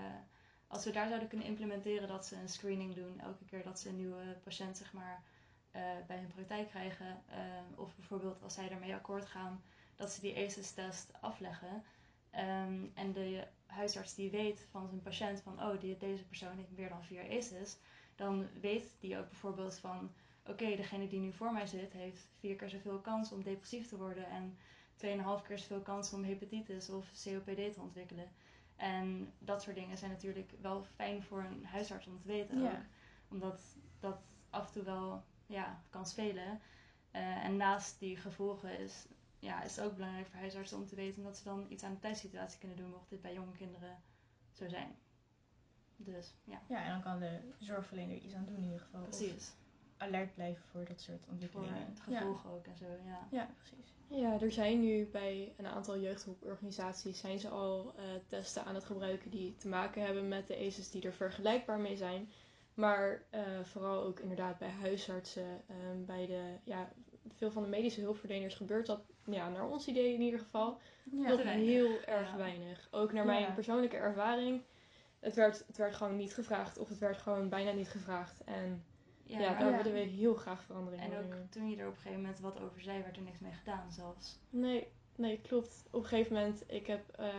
als 0.66 0.84
we 0.84 0.90
daar 0.90 1.08
zouden 1.08 1.28
kunnen 1.28 1.46
implementeren 1.46 2.08
dat 2.08 2.26
ze 2.26 2.37
een 2.37 2.48
screening 2.48 2.94
doen 2.94 3.20
elke 3.20 3.44
keer 3.44 3.62
dat 3.62 3.81
ze 3.81 3.88
een 3.88 3.96
nieuwe 3.96 4.37
patiënt 4.43 4.76
zeg 4.76 4.93
maar, 4.93 5.22
eh, 5.70 5.82
bij 6.06 6.16
hun 6.19 6.32
praktijk 6.34 6.69
krijgen. 6.69 7.25
of 7.76 7.96
bijvoorbeeld 7.96 8.43
als 8.43 8.54
zij 8.54 8.69
daarmee 8.69 8.94
akkoord 8.94 9.26
gaan, 9.26 9.62
dat 9.96 10.10
ze 10.10 10.20
die 10.20 10.37
ACEs-test 10.37 11.10
afleggen. 11.20 11.84
Ehm, 12.31 12.84
en 12.94 13.12
de 13.12 13.46
huisarts 13.66 14.14
die 14.14 14.31
weet 14.31 14.66
van 14.70 14.88
zijn 14.88 15.02
patiënt 15.02 15.40
van, 15.40 15.62
oh, 15.62 15.81
die, 15.81 15.96
deze 15.96 16.25
persoon 16.25 16.56
heeft 16.56 16.76
meer 16.76 16.88
dan 16.88 17.04
vier 17.04 17.22
ACEs. 17.22 17.76
Dan 18.14 18.49
weet 18.60 18.96
die 19.00 19.19
ook 19.19 19.28
bijvoorbeeld 19.28 19.78
van, 19.78 20.12
oké, 20.48 20.76
degene 20.76 21.08
die 21.08 21.20
nu 21.20 21.32
voor 21.32 21.52
mij 21.52 21.66
zit, 21.66 21.93
heeft 21.93 22.28
vier 22.38 22.56
keer 22.56 22.69
zoveel 22.69 23.00
kans 23.00 23.32
om 23.32 23.43
depressief 23.43 23.88
te 23.88 23.96
worden 23.96 24.26
en 24.31 24.56
2,5 24.96 25.46
keer 25.46 25.58
zoveel 25.58 25.81
kans 25.82 26.12
om 26.12 26.25
hepatitis 26.25 26.90
of 26.90 27.10
COPD 27.25 27.72
te 27.75 27.81
ontwikkelen. 27.81 28.28
En 28.76 29.32
dat 29.38 29.62
soort 29.62 29.76
dingen 29.76 29.98
zijn 29.98 30.10
natuurlijk 30.10 30.52
wel 30.60 30.84
fijn 30.84 31.22
voor 31.22 31.43
een 31.44 31.64
huisarts 31.64 32.06
om 32.06 32.20
te 32.20 32.26
weten 32.26 32.62
Ja. 32.62 32.70
ook. 32.70 32.76
Omdat 33.28 33.60
dat 34.00 34.19
af 34.50 34.66
en 34.66 34.72
toe 34.72 34.82
wel 34.82 35.25
ja, 35.46 35.82
kan 35.90 36.06
spelen. 36.06 36.60
Eh, 37.10 37.44
en 37.44 37.56
naast 37.56 37.99
die 37.99 38.16
gevolgen 38.16 38.78
is, 38.78 39.06
ja, 39.38 39.62
is 39.62 39.76
het 39.76 39.84
ook 39.84 39.94
belangrijk 39.94 40.26
voor 40.26 40.38
huisartsen 40.38 40.78
om 40.78 40.87
te 40.87 40.94
weten 40.94 41.22
dat 41.22 41.37
ze 41.37 41.44
dan 41.44 41.66
iets 41.69 41.82
aan 41.82 41.94
de 41.94 41.99
thuissituatie 42.00 42.58
kunnen 42.58 42.76
doen, 42.76 42.90
mocht 42.90 43.10
dit 43.10 43.22
bij 43.22 43.34
jonge 43.34 43.52
kinderen 43.56 44.02
zo 44.52 44.69
zijn. 44.69 44.96
Dus 45.96 46.34
ja, 46.44 46.62
Ja, 46.69 46.84
en 46.84 46.90
dan 46.90 47.02
kan 47.02 47.19
de 47.19 47.40
zorgverlener 47.58 48.16
iets 48.16 48.34
aan 48.34 48.44
doen 48.44 48.56
in 48.56 48.62
ieder 48.64 48.81
geval. 48.81 49.02
Precies. 49.02 49.52
Alert 49.96 50.34
blijven 50.34 50.62
voor 50.70 50.84
dat 50.84 51.00
soort 51.00 51.19
Voor 51.25 51.32
ontwikkelingen. 51.32 51.87
het 51.87 52.00
gevolgen 52.00 52.50
ook 52.50 52.66
en 52.66 52.76
zo, 52.76 52.84
ja. 52.84 52.98
Ja, 53.06 53.26
ja 53.31 53.48
precies. 53.56 53.94
Ja, 54.08 54.40
er 54.40 54.52
zijn 54.52 54.81
nu 54.81 55.06
bij 55.06 55.52
een 55.56 55.66
aantal 55.66 55.98
jeugdhulporganisaties 55.98 57.21
zijn 57.21 57.38
ze 57.38 57.49
al 57.49 57.92
eh, 57.97 58.04
testen 58.26 58.64
aan 58.64 58.75
het 58.75 58.85
gebruiken 58.85 59.30
die 59.30 59.54
te 59.56 59.68
maken 59.68 60.02
hebben 60.02 60.28
met 60.28 60.47
de 60.47 60.56
ACEs 60.56 60.90
die 60.90 61.02
er 61.02 61.12
vergelijkbaar 61.12 61.78
mee 61.80 61.97
zijn. 61.97 62.30
Maar 62.75 63.23
eh, 63.30 63.42
vooral 63.62 64.02
ook 64.02 64.21
inderdaad 64.21 64.59
bij 64.59 64.71
huisartsen, 64.71 65.62
ehm, 65.66 66.04
bij 66.04 66.26
de, 66.26 66.42
ja, 66.64 66.92
veel 67.35 67.50
van 67.50 67.62
de 67.62 67.68
medische 67.68 68.00
hulpverleners 68.00 68.54
gebeurt 68.54 68.87
dat, 68.87 69.00
ja, 69.25 69.49
naar 69.49 69.68
ons 69.68 69.87
idee 69.87 70.14
in 70.14 70.21
ieder 70.21 70.40
geval, 70.40 70.78
Ja, 71.11 71.28
nog 71.28 71.42
heel 71.42 72.00
erg 72.04 72.30
Ja. 72.30 72.37
weinig. 72.37 72.88
Ook 72.90 73.12
naar 73.12 73.25
mijn 73.26 73.40
Ja. 73.42 73.50
persoonlijke 73.50 73.97
ervaring. 73.97 74.62
Het 75.21 75.35
werd, 75.35 75.64
het 75.66 75.76
werd 75.76 75.94
gewoon 75.94 76.16
niet 76.16 76.35
gevraagd 76.35 76.78
of 76.78 76.88
het 76.88 76.99
werd 76.99 77.18
gewoon 77.18 77.49
bijna 77.49 77.71
niet 77.73 77.88
gevraagd. 77.88 78.44
En 78.44 78.85
ja, 79.26 79.38
daar 79.59 79.71
Ja. 79.71 79.76
willen 79.76 79.92
we 79.92 79.99
heel 79.99 80.35
graag 80.35 80.62
verandering 80.62 81.02
En 81.02 81.12
in. 81.12 81.18
ook 81.18 81.35
toen 81.50 81.71
je 81.71 81.76
er 81.76 81.87
op 81.87 81.95
een 81.95 82.00
gegeven 82.00 82.21
moment 82.21 82.40
wat 82.40 82.61
over 82.61 82.80
zei, 82.80 83.02
werd 83.02 83.16
er 83.16 83.23
niks 83.23 83.38
mee 83.38 83.52
gedaan 83.52 83.92
zelfs. 83.92 84.38
Nee, 84.50 84.87
nee, 85.16 85.40
klopt. 85.40 85.85
Op 85.90 86.02
een 86.02 86.09
gegeven 86.09 86.33
moment, 86.35 86.62
ik 86.66 86.87
heb 86.87 87.09
eh, 87.11 87.35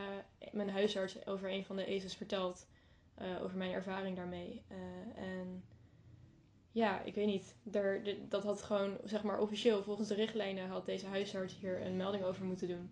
mijn 0.51 0.70
huisarts 0.70 1.25
over 1.25 1.51
een 1.51 1.65
van 1.65 1.75
de 1.75 1.86
ACEs 1.88 2.15
verteld. 2.15 2.67
eh, 3.15 3.44
over 3.44 3.58
mijn 3.58 3.72
ervaring 3.72 4.15
daarmee. 4.15 4.62
Eh, 4.67 5.24
en 5.24 5.63
ja, 6.72 7.01
ik 7.01 7.15
weet 7.15 7.25
niet. 7.25 7.56
Er, 7.72 8.15
dat 8.29 8.44
had 8.44 8.62
gewoon, 8.62 8.98
zeg 9.03 9.24
maar, 9.24 9.39
officieel 9.39 9.84
volgens 9.84 10.08
de 10.08 10.13
richtlijnen 10.13 10.67
had 10.67 10.86
deze 10.86 11.08
huisarts 11.08 11.58
hier 11.60 11.82
een 11.86 11.98
melding 11.98 12.24
over 12.24 12.46
moeten 12.46 12.67
doen. 12.67 12.91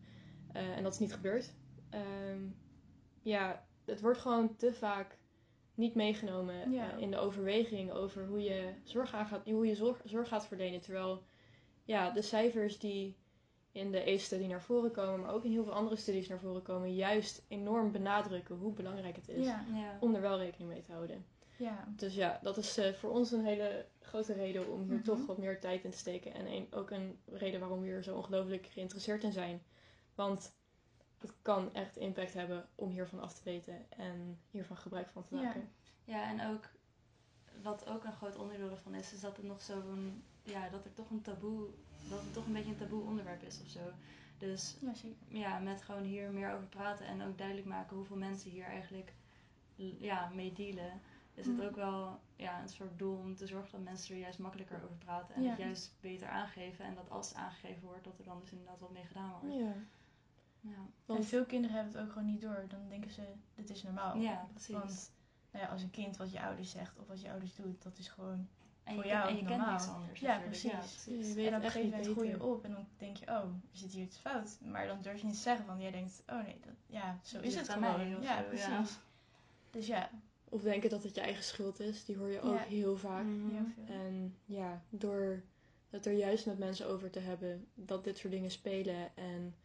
Eh, 0.53 0.77
en 0.77 0.83
dat 0.83 0.93
is 0.93 0.99
niet 0.99 1.13
gebeurd. 1.13 1.53
Ehm, 1.89 2.41
ja, 3.21 3.65
het 3.85 4.01
wordt 4.01 4.19
gewoon 4.19 4.55
te 4.55 4.73
vaak 4.73 5.17
niet 5.75 5.95
meegenomen 5.95 6.71
Ja. 6.71 6.91
eh, 6.95 7.01
in 7.01 7.11
de 7.11 7.17
overweging 7.17 7.91
over 7.91 8.25
hoe 8.27 8.41
je 8.43 8.73
zorg, 8.83 9.13
aan 9.13 9.25
gaat, 9.25 9.45
hoe 9.49 9.67
je 9.67 9.75
zorg, 9.75 10.01
zorg 10.03 10.27
gaat 10.27 10.47
verlenen. 10.47 10.81
Terwijl 10.81 11.23
ja, 11.83 12.11
de 12.11 12.21
cijfers 12.21 12.79
die 12.79 13.15
in 13.71 13.91
de 13.91 14.01
ACE-studie 14.01 14.47
naar 14.47 14.61
voren 14.61 14.91
komen, 14.91 15.19
maar 15.19 15.33
ook 15.33 15.43
in 15.43 15.51
heel 15.51 15.63
veel 15.63 15.73
andere 15.73 15.95
studies 15.95 16.27
naar 16.27 16.39
voren 16.39 16.61
komen, 16.61 16.93
juist 16.95 17.45
enorm 17.47 17.91
benadrukken 17.91 18.55
hoe 18.55 18.73
belangrijk 18.73 19.15
het 19.15 19.27
is 19.27 19.45
Ja, 19.45 19.65
Ja. 19.73 19.97
om 19.99 20.15
er 20.15 20.21
wel 20.21 20.37
rekening 20.37 20.69
mee 20.69 20.81
te 20.81 20.91
houden. 20.91 21.25
ja. 21.57 21.87
Dus 21.95 22.15
ja, 22.15 22.39
dat 22.43 22.57
is 22.57 22.77
eh, 22.77 22.93
voor 22.93 23.09
ons 23.11 23.31
een 23.31 23.45
hele 23.45 23.85
grote 23.99 24.33
reden 24.33 24.71
om 24.71 24.81
hier 24.83 24.93
Mhm. 24.95 25.03
toch 25.03 25.25
wat 25.25 25.37
meer 25.37 25.59
tijd 25.59 25.83
in 25.83 25.91
te 25.91 25.97
steken. 25.97 26.33
En 26.33 26.45
een, 26.47 26.67
ook 26.71 26.91
een 26.91 27.19
reden 27.25 27.59
waarom 27.59 27.79
we 27.79 27.85
hier 27.85 28.03
zo 28.03 28.15
ongelooflijk 28.15 28.65
geïnteresseerd 28.65 29.23
in 29.23 29.31
zijn. 29.31 29.61
Want 30.15 30.55
het 31.27 31.35
kan 31.41 31.73
echt 31.73 31.97
impact 31.97 32.33
hebben 32.33 32.65
om 32.75 32.89
hiervan 32.89 33.19
af 33.19 33.33
te 33.33 33.41
weten 33.43 33.91
en 33.91 34.39
hiervan 34.51 34.77
gebruik 34.77 35.09
van 35.09 35.23
te 35.23 35.35
maken. 35.35 35.69
Ja, 36.03 36.23
en 36.29 36.47
ook 36.53 36.69
wat 37.61 37.87
ook 37.87 38.03
een 38.03 38.13
groot 38.13 38.35
onderdeel 38.35 38.69
ervan 38.71 38.95
is, 38.95 39.13
is 39.13 39.19
dat 39.21 39.37
het 39.37 39.45
nog 39.45 39.61
zo'n 39.61 40.23
ja, 40.43 40.69
dat 40.69 40.85
er 40.85 40.93
toch 40.93 41.09
een 41.09 41.21
taboe, 41.21 41.69
dat 42.09 42.21
het 42.21 42.33
toch 42.33 42.45
een 42.45 42.53
beetje 42.53 42.71
een 42.71 42.77
taboe 42.77 43.03
onderwerp 43.03 43.43
is 43.43 43.61
of 43.61 43.67
zo. 43.67 43.79
Dus 44.37 44.77
Ja, 44.79 44.93
ja, 45.27 45.59
met 45.59 45.81
gewoon 45.81 46.03
hier 46.03 46.31
meer 46.31 46.51
over 46.53 46.67
praten 46.67 47.05
en 47.05 47.21
ook 47.21 47.37
duidelijk 47.37 47.67
maken 47.67 47.95
hoeveel 47.95 48.17
mensen 48.17 48.51
hier 48.51 48.65
eigenlijk 48.65 49.13
ja, 49.99 50.29
mee 50.33 50.53
dealen, 50.53 51.01
is 51.33 51.45
het 51.45 51.57
Mm. 51.57 51.61
ook 51.63 51.75
wel 51.75 52.19
ja, 52.35 52.61
een 52.61 52.69
soort 52.69 52.99
doel 52.99 53.17
om 53.17 53.35
te 53.35 53.47
zorgen 53.47 53.71
dat 53.71 53.81
mensen 53.81 54.15
er 54.15 54.21
juist 54.21 54.39
makkelijker 54.39 54.83
over 54.83 54.95
praten 54.97 55.35
en 55.35 55.41
Ja. 55.43 55.49
het 55.49 55.57
juist 55.57 55.95
beter 56.01 56.27
aangeven. 56.27 56.85
En 56.85 56.95
dat 56.95 57.09
als 57.09 57.27
het 57.29 57.37
aangegeven 57.37 57.83
wordt, 57.83 58.03
dat 58.03 58.17
er 58.19 58.25
dan 58.25 58.39
dus 58.39 58.51
inderdaad 58.51 58.79
wat 58.79 58.91
mee 58.91 59.05
gedaan 59.05 59.31
wordt. 59.41 59.55
Ja. 59.55 59.73
Ja, 60.69 60.75
En 60.77 60.91
Want 61.05 61.25
veel 61.25 61.45
kinderen 61.45 61.75
hebben 61.75 61.93
het 61.93 62.03
ook 62.03 62.11
gewoon 62.11 62.27
niet 62.27 62.41
door. 62.41 62.65
Dan 62.67 62.89
denken 62.89 63.11
ze, 63.11 63.21
dit 63.55 63.69
is 63.69 63.83
normaal. 63.83 64.17
ja 64.17 64.47
precies. 64.51 64.73
Want 64.75 65.11
nou 65.51 65.65
ja, 65.65 65.71
als 65.71 65.81
een 65.81 65.91
kind 65.91 66.17
wat 66.17 66.31
je 66.31 66.41
ouders 66.41 66.71
zegt 66.71 66.99
of 66.99 67.07
wat 67.07 67.21
je 67.21 67.29
ouders 67.29 67.55
doet, 67.55 67.83
dat 67.83 67.97
is 67.97 68.07
gewoon... 68.07 68.47
en 68.83 68.93
voor 68.95 69.03
je, 69.03 69.09
jou 69.09 69.27
en 69.27 69.33
ook 69.33 69.39
je 69.39 69.45
kent 69.45 69.57
normaal. 69.57 69.71
niks 69.77 69.87
anders 69.87 70.19
Ja, 70.19 70.39
precies. 70.39 71.05
je 71.05 71.33
weet 71.33 71.47
en 71.47 71.53
op 71.55 71.59
een 71.59 71.61
echt 71.63 71.71
gegeven 71.71 71.81
niet 71.81 71.91
moment 71.91 72.05
groei 72.11 72.27
je 72.27 72.33
beter. 72.33 72.47
op 72.49 72.63
en 72.63 72.71
dan 72.71 72.87
denk 72.97 73.17
je, 73.17 73.25
oh, 73.27 73.33
er 73.71 73.77
zit 73.77 73.91
hier 73.91 74.03
iets 74.03 74.17
fout. 74.17 74.57
Maar 74.61 74.87
dan 74.87 75.01
durf 75.01 75.19
je 75.19 75.25
niet 75.25 75.35
te 75.35 75.41
zeggen, 75.41 75.65
want 75.65 75.81
jij 75.81 75.91
denkt, 75.91 76.23
oh 76.27 76.43
nee, 76.43 76.57
dat, 76.65 76.73
ja, 76.87 77.19
zo 77.23 77.35
Het 77.37 77.45
is 77.45 77.55
het 77.55 77.69
gewoon. 77.69 78.21
Ja, 78.21 78.37
zo, 78.41 78.47
precies. 78.47 78.67
ja. 78.67 78.83
Dus 79.71 79.87
ja, 79.87 80.09
Of 80.49 80.61
denken 80.61 80.89
dat 80.89 81.03
het 81.03 81.15
je 81.15 81.21
eigen 81.21 81.43
schuld 81.43 81.79
is. 81.79 82.05
Die 82.05 82.17
hoor 82.17 82.29
je 82.31 82.41
ook 82.41 82.57
Ja. 82.57 82.63
heel 82.63 82.97
vaak. 82.97 83.25
Heel 83.25 83.65
veel. 83.75 83.95
En 83.95 84.35
ja, 84.45 84.81
door 84.89 85.43
het 85.89 86.05
er 86.05 86.13
juist 86.13 86.45
met 86.45 86.57
mensen 86.57 86.87
over 86.87 87.09
te 87.11 87.19
hebben 87.19 87.67
dat 87.73 88.03
dit 88.03 88.17
soort 88.17 88.33
dingen 88.33 88.51
spelen 88.51 89.15
en 89.17 89.55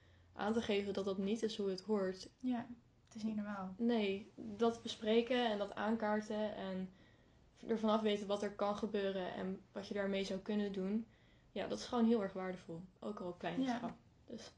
aan 0.40 0.52
te 0.52 0.62
geven 0.62 0.92
dat 0.92 1.04
dat 1.04 1.18
niet 1.18 1.42
is 1.42 1.56
hoe 1.56 1.68
het 1.70 1.80
hoort. 1.80 2.28
Ja, 2.38 2.66
het 3.06 3.14
is 3.14 3.22
niet 3.22 3.36
normaal. 3.36 3.74
Nee, 3.76 4.32
dat 4.36 4.82
bespreken 4.82 5.50
en 5.50 5.58
dat 5.58 5.74
aankaarten 5.74 6.54
en 6.54 6.90
er 7.66 7.78
vanaf 7.78 8.00
weten 8.00 8.26
wat 8.26 8.42
er 8.42 8.52
kan 8.54 8.76
gebeuren 8.76 9.34
en 9.34 9.60
wat 9.72 9.88
je 9.88 9.94
daarmee 9.94 10.24
zou 10.24 10.40
kunnen 10.40 10.72
doen. 10.72 11.06
Ja, 11.52 11.66
dat 11.66 11.78
is 11.78 11.84
gewoon 11.86 12.06
heel 12.06 12.22
erg 12.22 12.32
waardevol. 12.32 12.82
Ook 12.98 13.20
al 13.20 13.28
op 13.28 13.38
kleine 13.38 13.64
Ja. 13.64 13.76
schaal. 13.76 13.96
Dus 14.26 14.52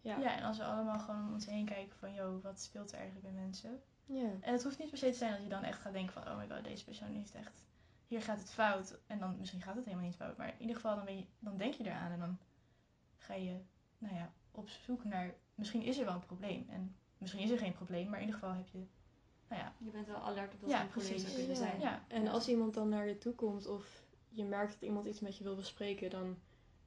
ja. 0.00 0.18
Ja. 0.18 0.36
en 0.36 0.42
als 0.44 0.58
we 0.58 0.64
allemaal 0.64 0.98
gewoon 0.98 1.26
om 1.26 1.32
ons 1.32 1.46
heen 1.46 1.64
kijken 1.64 1.96
van, 1.98 2.14
joh, 2.14 2.42
wat 2.42 2.60
speelt 2.60 2.92
er 2.92 2.98
eigenlijk 2.98 3.32
bij 3.32 3.42
mensen? 3.42 3.82
ja. 4.06 4.30
En 4.40 4.52
het 4.52 4.62
hoeft 4.62 4.78
niet 4.78 4.88
per 4.88 4.98
se 4.98 5.10
te 5.10 5.16
zijn 5.16 5.32
dat 5.32 5.42
je 5.42 5.48
dan 5.48 5.62
echt 5.62 5.80
gaat 5.80 5.92
denken 5.92 6.12
van, 6.12 6.28
oh 6.28 6.38
my 6.38 6.48
god, 6.48 6.64
deze 6.64 6.84
persoon 6.84 7.14
heeft 7.14 7.34
echt, 7.34 7.64
hier 8.06 8.22
gaat 8.22 8.38
het 8.38 8.50
fout. 8.50 8.98
En 9.06 9.18
dan, 9.18 9.38
misschien 9.38 9.62
gaat 9.62 9.74
het 9.74 9.84
helemaal 9.84 10.06
niet 10.06 10.16
fout, 10.16 10.36
maar 10.36 10.48
in 10.48 10.60
ieder 10.60 10.76
geval 10.76 10.96
dan, 10.96 11.04
ben 11.04 11.16
je, 11.16 11.24
dan 11.38 11.56
denk 11.56 11.74
je 11.74 11.84
eraan 11.84 12.12
en 12.12 12.18
dan 12.18 12.38
ga 13.16 13.34
je, 13.34 13.60
nou 13.98 14.14
ja, 14.14 14.32
op 14.52 14.68
zoek 14.68 15.04
naar, 15.04 15.34
misschien 15.54 15.82
is 15.82 15.98
er 15.98 16.04
wel 16.04 16.14
een 16.14 16.26
probleem. 16.26 16.66
En 16.68 16.96
misschien 17.18 17.42
is 17.42 17.50
er 17.50 17.58
geen 17.58 17.72
probleem, 17.72 18.08
maar 18.08 18.20
in 18.20 18.26
ieder 18.26 18.40
geval 18.40 18.54
heb 18.56 18.68
je, 18.68 18.78
nou 19.48 19.62
ja, 19.62 19.72
Je 19.78 19.90
bent 19.90 20.06
wel 20.06 20.16
alert 20.16 20.54
op 20.54 20.60
dat 20.60 20.70
Ja, 20.70 20.76
er 20.76 20.82
een 20.82 20.88
probleem 20.88 21.10
precies. 21.12 21.32
zou 21.32 21.44
kunnen 21.46 21.62
Ja. 21.62 21.68
zijn. 21.70 21.80
ja. 21.80 22.04
En 22.08 22.28
als 22.28 22.48
iemand 22.48 22.74
dan 22.74 22.88
naar 22.88 23.08
je 23.08 23.18
toe 23.18 23.34
komt 23.34 23.66
of 23.66 24.02
je 24.28 24.44
merkt 24.44 24.72
dat 24.72 24.82
iemand 24.82 25.06
iets 25.06 25.20
met 25.20 25.36
je 25.36 25.44
wil 25.44 25.56
bespreken, 25.56 26.10
dan 26.10 26.36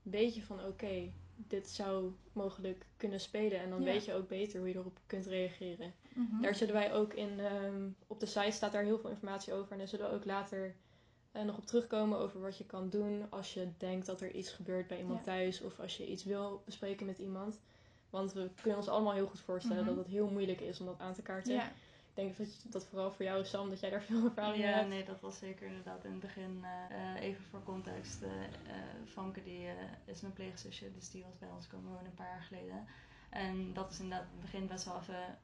weet 0.02 0.36
je 0.36 0.44
van 0.44 0.66
oké, 0.66 1.12
dit 1.36 1.70
zou 1.70 2.14
mogelijk 2.34 2.86
kunnen 2.98 3.20
spelen. 3.20 3.60
En 3.60 3.70
dan 3.70 3.80
Ja. 3.80 3.86
weet 3.86 4.06
je 4.06 4.14
ook 4.14 4.28
beter 4.28 4.60
hoe 4.60 4.68
je 4.70 4.76
erop 4.76 5.00
kunt 5.06 5.26
reageren. 5.26 5.94
Mhm. 6.16 6.42
Daar 6.42 6.56
zullen 6.56 6.74
wij 6.74 6.94
ook 6.94 7.14
in, 7.14 7.40
ehm, 7.40 7.90
op 8.08 8.20
de 8.20 8.26
site 8.26 8.52
staat 8.52 8.72
daar 8.72 8.84
heel 8.84 9.00
veel 9.00 9.10
informatie 9.10 9.54
over. 9.54 9.72
En 9.72 9.78
daar 9.78 9.88
zullen 9.88 10.10
we 10.10 10.16
ook 10.16 10.26
later 10.26 10.76
eh, 11.36 11.44
nog 11.44 11.58
op 11.58 11.66
terugkomen 11.66 12.20
over 12.20 12.42
wat 12.42 12.58
je 12.58 12.66
kan 12.66 12.90
doen 12.90 13.26
als 13.30 13.54
je 13.54 13.68
denkt 13.78 14.06
dat 14.06 14.22
er 14.22 14.32
iets 14.32 14.52
gebeurt 14.52 14.88
bij 14.88 14.98
iemand 15.00 15.18
Ja. 15.18 15.24
thuis. 15.24 15.62
Of 15.62 15.80
als 15.80 15.98
je 15.98 16.08
iets 16.08 16.24
wil 16.24 16.62
bespreken 16.66 17.06
met 17.06 17.18
iemand. 17.18 17.60
Want 18.10 18.34
we 18.34 18.50
kunnen 18.62 18.80
ons 18.80 18.88
allemaal 18.90 19.14
heel 19.14 19.28
goed 19.28 19.40
voorstellen 19.40 19.84
Mhm. 19.84 19.96
dat 19.96 19.98
het 20.04 20.08
heel 20.14 20.28
moeilijk 20.30 20.62
is 20.62 20.80
om 20.80 20.86
dat 20.86 21.00
aan 21.00 21.14
te 21.14 21.22
kaarten. 21.22 21.54
Ja, 21.54 21.66
Ik 21.68 22.22
denk 22.22 22.38
dat 22.38 22.48
dat 22.70 22.86
vooral 22.86 23.12
voor 23.12 23.26
jou 23.26 23.42
is, 23.42 23.50
Sam, 23.50 23.70
dat 23.70 23.80
jij 23.80 23.90
daar 23.90 24.02
veel 24.04 24.24
ervaring 24.24 24.58
mee 24.58 24.68
Ja, 24.72 24.76
hebt. 24.76 24.90
nee, 24.90 25.04
dat 25.06 25.20
was 25.22 25.38
zeker 25.38 25.68
inderdaad 25.68 26.04
in 26.04 26.12
het 26.12 26.20
begin. 26.20 26.64
eh, 26.90 27.14
eh, 27.16 27.22
even 27.24 27.44
voor 27.44 27.64
context. 27.64 28.22
eh 28.22 28.44
eh, 28.44 28.50
Famke 29.08 29.44
die, 29.44 29.68
eh, 29.68 29.74
is 30.06 30.22
mijn 30.22 30.34
pleegzusje, 30.34 30.92
dus 30.94 31.10
die 31.10 31.24
was 31.24 31.38
bij 31.40 31.50
ons 31.50 31.68
komen 31.68 31.92
wonen 31.92 32.06
een 32.06 32.14
paar 32.14 32.28
jaar 32.30 32.42
geleden. 32.42 32.88
En 33.30 33.74
dat 33.74 33.92
is 33.92 34.00
inderdaad 34.00 34.26
in 34.28 34.32
het 34.32 34.42
begin 34.52 34.68
best 34.68 34.86
wel 34.86 35.00
even 35.00 35.38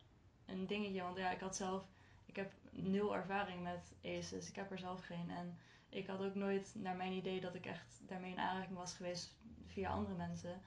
een 0.46 0.68
dingetje. 0.68 1.02
Want 1.02 1.18
ja, 1.18 1.32
ik 1.32 1.40
had 1.40 1.56
zelf, 1.56 1.84
ik 2.26 2.36
heb 2.36 2.52
nul 2.70 3.16
ervaring 3.16 3.64
met 3.64 3.94
ACEs. 4.04 4.50
Ik 4.50 4.56
heb 4.56 4.72
er 4.72 4.80
zelf 4.80 5.02
geen. 5.06 5.30
En 5.30 5.58
ik 5.92 6.08
had 6.08 6.22
ook 6.22 6.36
nooit 6.36 6.76
naar 6.76 6.96
mijn 6.96 7.12
idee 7.12 7.42
dat 7.42 7.56
ik 7.56 7.66
echt 7.66 8.00
daarmee 8.08 8.32
in 8.32 8.40
aanraking 8.40 8.78
was 8.78 8.94
geweest 8.94 9.36
via 9.66 9.90
andere 9.90 10.16
mensen. 10.16 10.62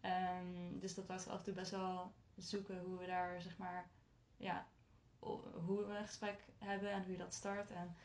Ehm, 0.00 0.78
dus 0.80 0.94
dat 0.94 1.06
was 1.06 1.26
af 1.28 1.38
en 1.38 1.44
toe 1.44 1.54
best 1.54 1.70
wel 1.70 2.12
zoeken 2.36 2.80
hoe 2.80 2.98
we 2.98 3.06
daar, 3.06 3.42
zeg 3.42 3.58
maar, 3.58 3.90
ja, 4.36 4.66
hoe 5.64 5.84
we 5.86 5.96
een 5.96 6.06
gesprek 6.06 6.44
hebben 6.58 6.90
en 6.90 7.02
hoe 7.02 7.12
je 7.12 7.18
dat 7.18 7.34
start. 7.34 7.70
En 7.70 7.96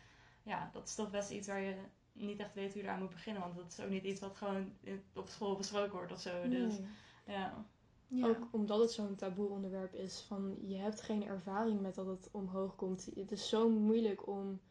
ja, 0.44 0.70
dat 0.74 0.88
is 0.88 0.96
toch 0.96 1.12
best 1.12 1.30
iets 1.30 1.48
waar 1.48 1.62
je 1.62 1.76
niet 2.12 2.40
echt 2.40 2.54
weet 2.54 2.74
hoe 2.74 2.82
je 2.82 2.88
eraan 2.88 3.00
moet 3.00 3.10
beginnen. 3.10 3.42
Want 3.42 3.56
dat 3.56 3.72
is 3.72 3.80
ook 3.80 3.90
niet 3.90 4.04
iets 4.04 4.20
wat 4.20 4.38
gewoon 4.38 4.74
op 5.14 5.28
school 5.28 5.56
besproken 5.56 5.92
wordt 5.92 6.12
of 6.12 6.20
zo. 6.20 6.50
Dus 6.50 6.78
Nee. 6.78 6.88
ja. 7.26 7.66
ja. 8.08 8.28
Ook 8.28 8.48
omdat 8.52 8.80
het 8.80 8.92
zo'n 8.92 9.16
taboe 9.16 9.50
onderwerp 9.50 9.94
is. 9.94 10.22
Van 10.22 10.58
je 10.62 10.76
hebt 10.76 11.02
geen 11.02 11.24
ervaring 11.24 11.82
met 11.82 11.96
dat 11.96 12.08
het 12.08 12.30
omhoog 12.32 12.76
komt. 12.76 13.10
Het 13.16 13.32
is 13.32 13.50
zo 13.50 13.70
moeilijk 13.70 14.28
om, 14.28 14.62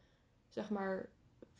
zeg 0.47 0.69
maar, 0.69 1.09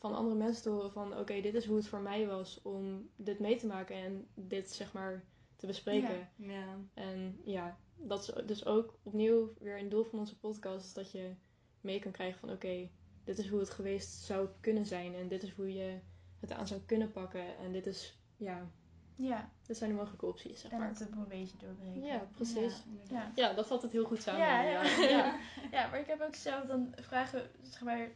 van 0.02 0.14
andere 0.14 0.36
mensen 0.36 0.62
te 0.62 0.68
horen 0.70 0.92
van... 0.92 1.18
Oké, 1.18 1.40
dit 1.40 1.54
is 1.54 1.66
hoe 1.66 1.76
het 1.76 1.88
voor 1.88 2.00
mij 2.00 2.26
was 2.26 2.60
om 2.62 3.08
dit 3.16 3.38
mee 3.38 3.56
te 3.56 3.66
maken 3.66 3.96
en 3.96 4.26
dit, 4.34 4.70
zeg 4.70 4.92
maar, 4.92 5.24
te 5.56 5.66
bespreken. 5.66 6.28
ja. 6.36 6.78
En 6.94 7.40
ja, 7.44 7.78
dat 7.96 8.20
is 8.20 8.46
dus 8.46 8.66
ook 8.66 8.98
opnieuw 9.02 9.52
weer 9.58 9.78
een 9.78 9.88
doel 9.88 10.04
van 10.04 10.18
onze 10.18 10.38
podcast. 10.38 10.94
Dat 10.94 11.12
je 11.12 11.34
mee 11.80 11.98
kan 11.98 12.12
krijgen 12.12 12.40
van 12.40 12.50
oké, 12.50 12.88
dit 13.24 13.38
is 13.38 13.48
hoe 13.48 13.58
het 13.60 13.70
geweest 13.70 14.22
zou 14.22 14.48
kunnen 14.60 14.86
zijn. 14.86 15.14
En 15.14 15.28
dit 15.28 15.42
is 15.42 15.52
hoe 15.52 15.72
je 15.72 15.98
het 16.40 16.52
aan 16.52 16.66
zou 16.66 16.80
kunnen 16.86 17.10
pakken. 17.10 17.56
En 17.58 17.72
dit 17.72 17.86
is, 17.86 18.18
ja, 18.36 18.70
ja. 19.16 19.50
dit 19.66 19.76
zijn 19.76 19.90
de 19.90 19.96
mogelijke 19.96 20.26
opties, 20.26 20.60
zeg 20.60 20.70
En 20.70 20.78
maar. 20.78 20.88
het 20.88 20.98
taboe 20.98 21.22
een 21.22 21.28
beetje 21.28 21.56
doorbreken. 21.58 22.04
Ja, 22.04 22.28
precies. 22.34 22.76
Ja, 22.76 22.90
inderdaad. 22.90 23.36
Ja, 23.36 23.52
dat 23.52 23.66
vat 23.66 23.82
het 23.82 23.92
heel 23.92 24.04
goed 24.04 24.22
samen. 24.22 24.40
Ja, 24.40 24.62
ja. 24.62 24.82
ja. 24.98 25.38
Ja, 25.70 25.88
maar 25.88 26.00
ik 26.00 26.06
heb 26.06 26.20
ook 26.20 26.34
zelf 26.34 26.66
dan 26.66 26.94
vragen, 27.00 27.50
zeg 27.62 27.82
maar, 27.82 28.10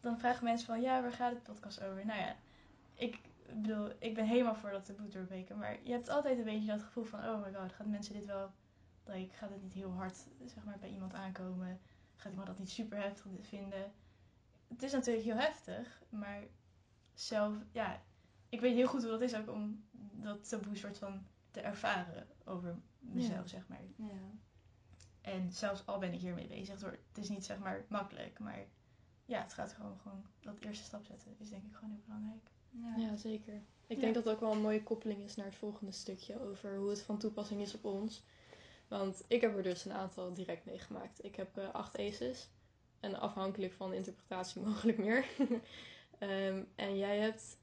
dan 0.00 0.18
vragen 0.18 0.44
mensen 0.44 0.66
van, 0.66 0.80
ja, 0.80 1.02
waar 1.02 1.12
gaat 1.12 1.32
het 1.32 1.42
podcast 1.42 1.82
over? 1.82 2.06
Nou 2.06 2.20
ja, 2.20 2.36
ik 2.94 3.20
bedoel, 3.46 3.90
ik 3.98 4.14
ben 4.14 4.26
helemaal 4.26 4.54
voor 4.54 4.70
dat 4.70 4.84
taboe 4.84 5.08
doorbreken, 5.08 5.58
maar 5.58 5.78
je 5.82 5.92
hebt 5.92 6.08
altijd 6.08 6.38
een 6.38 6.44
beetje 6.44 6.66
dat 6.66 6.82
gevoel 6.82 7.04
van, 7.04 7.24
oh 7.24 7.44
my 7.44 7.54
god, 7.54 7.72
gaan 7.72 7.90
mensen 7.90 8.14
dit 8.14 8.26
wel, 8.26 8.52
like, 9.04 9.34
gaat 9.34 9.50
het 9.50 9.62
niet 9.62 9.72
heel 9.72 9.92
hard, 9.92 10.26
zeg 10.44 10.64
maar, 10.64 10.78
bij 10.78 10.90
iemand 10.90 11.14
aankomen? 11.14 11.80
Gaat 12.16 12.30
iemand 12.30 12.48
dat 12.48 12.58
niet 12.58 12.70
super 12.70 13.02
heftig 13.02 13.26
vinden? 13.40 13.92
Het 14.68 14.82
is 14.82 14.92
natuurlijk 14.92 15.24
heel 15.24 15.36
heftig, 15.36 16.02
maar 16.08 16.42
zelf, 17.14 17.54
ja, 17.72 18.02
ik 18.48 18.60
weet 18.60 18.74
heel 18.74 18.86
goed 18.88 19.02
hoe 19.02 19.10
dat 19.10 19.20
is 19.20 19.34
ook 19.34 19.50
om 19.50 19.84
dat 20.12 20.48
taboe 20.48 20.76
soort 20.76 20.98
van 20.98 21.26
te 21.50 21.60
ervaren 21.60 22.26
over 22.44 22.78
mezelf, 22.98 23.42
Ja. 23.42 23.46
zeg 23.46 23.68
maar. 23.68 23.82
Ja. 23.96 24.30
En 25.20 25.52
zelfs 25.52 25.86
al 25.86 25.98
ben 25.98 26.12
ik 26.12 26.20
hiermee 26.20 26.46
bezig, 26.46 26.80
het 26.80 27.18
is 27.18 27.28
niet 27.28 27.44
zeg 27.44 27.58
maar 27.58 27.84
makkelijk, 27.88 28.38
maar 28.38 28.66
ja, 29.28 29.42
het 29.42 29.52
gaat 29.52 29.72
gewoon, 29.72 29.98
gewoon 29.98 30.24
dat 30.40 30.58
eerste 30.60 30.84
stap 30.84 31.04
zetten 31.04 31.34
is 31.38 31.48
denk 31.48 31.64
ik 31.64 31.74
gewoon 31.74 31.90
heel 31.90 32.02
belangrijk. 32.04 32.50
Ja. 32.70 32.96
Ja, 32.96 33.16
zeker. 33.16 33.54
Ik 33.86 33.96
Ja. 33.96 34.02
denk 34.02 34.14
dat 34.14 34.24
het 34.24 34.34
ook 34.34 34.40
wel 34.40 34.52
een 34.52 34.60
mooie 34.62 34.82
koppeling 34.82 35.22
is 35.22 35.36
naar 35.36 35.46
het 35.46 35.54
volgende 35.54 35.92
stukje 35.92 36.40
over 36.40 36.76
hoe 36.76 36.90
het 36.90 37.02
van 37.02 37.18
toepassing 37.18 37.60
is 37.60 37.74
op 37.74 37.84
ons. 37.84 38.22
Want 38.88 39.24
ik 39.26 39.40
heb 39.40 39.56
er 39.56 39.62
dus 39.62 39.84
een 39.84 39.92
aantal 39.92 40.34
direct 40.34 40.64
meegemaakt. 40.64 41.24
Ik 41.24 41.36
heb 41.36 41.56
eh, 41.56 41.70
acht 41.74 41.98
aces. 41.98 42.50
En 43.00 43.20
afhankelijk 43.20 43.72
van 43.72 43.90
de 43.90 43.96
interpretatie 43.96 44.62
mogelijk 44.66 44.98
meer. 44.98 45.24
Ehm, 46.18 46.64
en 46.74 46.96
jij 46.96 47.18
hebt. 47.18 47.58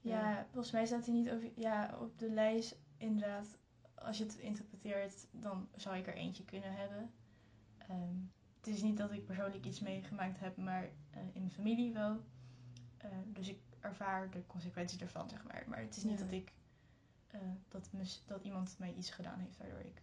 Ja, 0.00 0.46
volgens 0.50 0.72
mij 0.72 0.86
staat 0.86 1.06
hij 1.06 1.14
niet 1.14 1.30
over, 1.30 1.50
ja, 1.54 1.98
op 2.00 2.18
de 2.18 2.30
lijst 2.30 2.76
inderdaad, 2.96 3.58
als 3.94 4.18
je 4.18 4.24
het 4.24 4.36
interpreteert, 4.38 5.26
dan 5.30 5.68
zou 5.76 5.96
ik 5.96 6.06
er 6.06 6.14
eentje 6.14 6.44
kunnen 6.44 6.72
hebben. 6.74 7.10
Ehm, 7.78 8.16
het 8.68 8.76
is 8.76 8.82
niet 8.82 8.96
dat 8.96 9.12
ik 9.12 9.26
persoonlijk 9.26 9.64
iets 9.64 9.80
meegemaakt 9.80 10.40
heb, 10.40 10.56
maar 10.56 10.82
eh, 11.10 11.20
in 11.32 11.40
mijn 11.40 11.50
familie 11.50 11.92
wel. 11.92 12.20
Eh, 12.96 13.10
dus 13.26 13.48
ik 13.48 13.58
ervaar 13.80 14.30
de 14.30 14.46
consequenties 14.46 15.00
ervan, 15.00 15.28
zeg 15.28 15.44
maar. 15.44 15.64
Maar 15.68 15.80
het 15.80 15.96
is 15.96 16.04
niet 16.04 16.18
Ja. 16.18 16.24
dat 16.24 16.32
ik, 16.34 16.52
eh, 17.30 17.40
dat, 17.68 17.88
mis- 17.92 18.22
dat 18.26 18.42
iemand 18.42 18.76
mij 18.78 18.94
iets 18.94 19.10
gedaan 19.10 19.38
heeft 19.38 19.56
waardoor 19.56 19.78
ik 19.80 20.02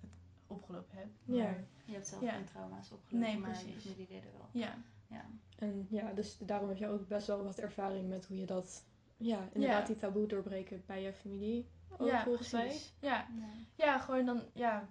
het 0.00 0.10
opgelopen 0.46 0.98
heb. 0.98 1.08
Ja. 1.24 1.42
Maar, 1.42 1.64
Je 1.84 1.92
hebt 1.92 2.06
zelf 2.06 2.22
Ja. 2.22 2.32
geen 2.32 2.44
trauma's 2.44 2.92
opgelopen, 2.92 3.18
Nee, 3.28 3.38
maar 3.38 3.50
precies. 3.50 3.84
je 3.84 3.94
deden 4.08 4.32
wel. 4.32 4.48
ja. 4.52 4.74
Ja. 5.06 5.24
En 5.58 5.86
ja, 5.90 6.12
dus 6.12 6.38
daarom 6.38 6.68
heb 6.68 6.78
je 6.78 6.88
ook 6.88 7.08
best 7.08 7.26
wel 7.26 7.44
wat 7.44 7.58
ervaring 7.58 8.08
met 8.08 8.26
hoe 8.26 8.36
je 8.36 8.46
dat. 8.46 8.84
Ja, 9.16 9.48
inderdaad, 9.52 9.80
Ja. 9.80 9.86
die 9.86 9.96
taboe 9.96 10.26
doorbreken 10.26 10.82
bij 10.86 11.02
je 11.02 11.12
familie. 11.12 11.66
Ook 11.96 12.08
ja, 12.08 12.22
volgens 12.22 12.50
mij. 12.50 12.64
precies. 12.66 12.92
Ja, 13.00 13.26
Ja. 13.38 13.46
Ja, 13.74 13.98
gewoon 13.98 14.24
dan, 14.24 14.42
ja. 14.52 14.88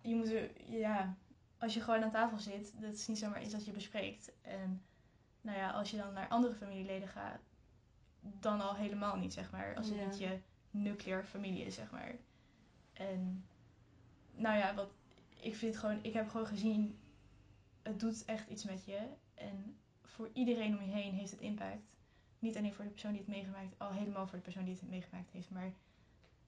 Je 0.00 0.14
moet, 0.14 0.28
er- 0.32 0.70
ja. 0.70 1.16
Als 1.60 1.74
je 1.74 1.80
gewoon 1.80 2.02
aan 2.02 2.10
tafel 2.10 2.38
zit, 2.38 2.80
dat 2.80 2.92
is 2.94 3.06
niet 3.06 3.18
zomaar 3.18 3.42
iets 3.42 3.52
dat 3.52 3.64
je 3.64 3.72
bespreekt. 3.72 4.32
En 4.42 4.82
nou 5.40 5.58
ja, 5.58 5.70
als 5.70 5.90
je 5.90 5.96
dan 5.96 6.12
naar 6.12 6.28
andere 6.28 6.54
familieleden 6.54 7.08
gaat, 7.08 7.40
dan 8.20 8.60
al 8.60 8.74
helemaal 8.74 9.16
niet, 9.16 9.32
zeg 9.32 9.50
maar. 9.50 9.76
Als 9.76 9.88
het 9.88 9.96
Ja. 9.98 10.04
niet 10.06 10.18
je 10.18 10.38
nuclear 10.70 11.24
familie 11.24 11.64
is, 11.64 11.74
zeg 11.74 11.90
maar. 11.90 12.14
En 12.92 13.44
nou 14.32 14.58
ja, 14.58 14.74
wat 14.74 14.90
ik 15.40 15.54
vind 15.56 15.76
gewoon, 15.76 15.98
ik 16.04 16.12
heb 16.12 16.28
gewoon 16.28 16.46
gezien, 16.46 16.98
het 17.82 18.00
doet 18.00 18.24
echt 18.24 18.48
iets 18.48 18.64
met 18.64 18.84
je. 18.84 19.08
En 19.34 19.76
voor 20.02 20.30
iedereen 20.32 20.78
om 20.78 20.84
je 20.84 20.90
heen 20.92 21.14
heeft 21.14 21.30
het 21.30 21.40
impact. 21.40 21.88
niet 22.38 22.56
alleen 22.56 22.74
voor 22.74 22.84
de 22.84 22.90
persoon 22.90 23.10
die 23.10 23.20
het 23.20 23.28
meegemaakt, 23.30 23.78
al 23.78 23.92
helemaal 23.92 24.26
voor 24.26 24.36
de 24.38 24.44
persoon 24.44 24.64
die 24.64 24.74
het 24.74 24.88
meegemaakt 24.88 25.30
heeft, 25.30 25.50
maar 25.50 25.72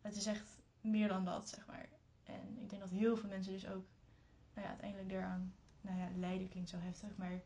het 0.00 0.16
is 0.16 0.26
echt 0.26 0.60
meer 0.80 1.08
dan 1.08 1.24
dat, 1.24 1.48
zeg 1.48 1.66
maar. 1.66 1.88
En 2.24 2.58
ik 2.60 2.68
denk 2.70 2.82
dat 2.82 2.90
heel 2.90 3.16
veel 3.16 3.28
mensen 3.28 3.52
dus 3.52 3.66
ook, 3.68 3.84
nou 4.54 4.66
ja, 4.66 4.68
uiteindelijk 4.72 5.10
daaraan, 5.10 5.54
nou 5.80 5.98
ja, 5.98 6.08
lijden 6.16 6.48
klinkt 6.48 6.68
zo 6.70 6.76
heftig, 6.78 7.16
maar 7.16 7.40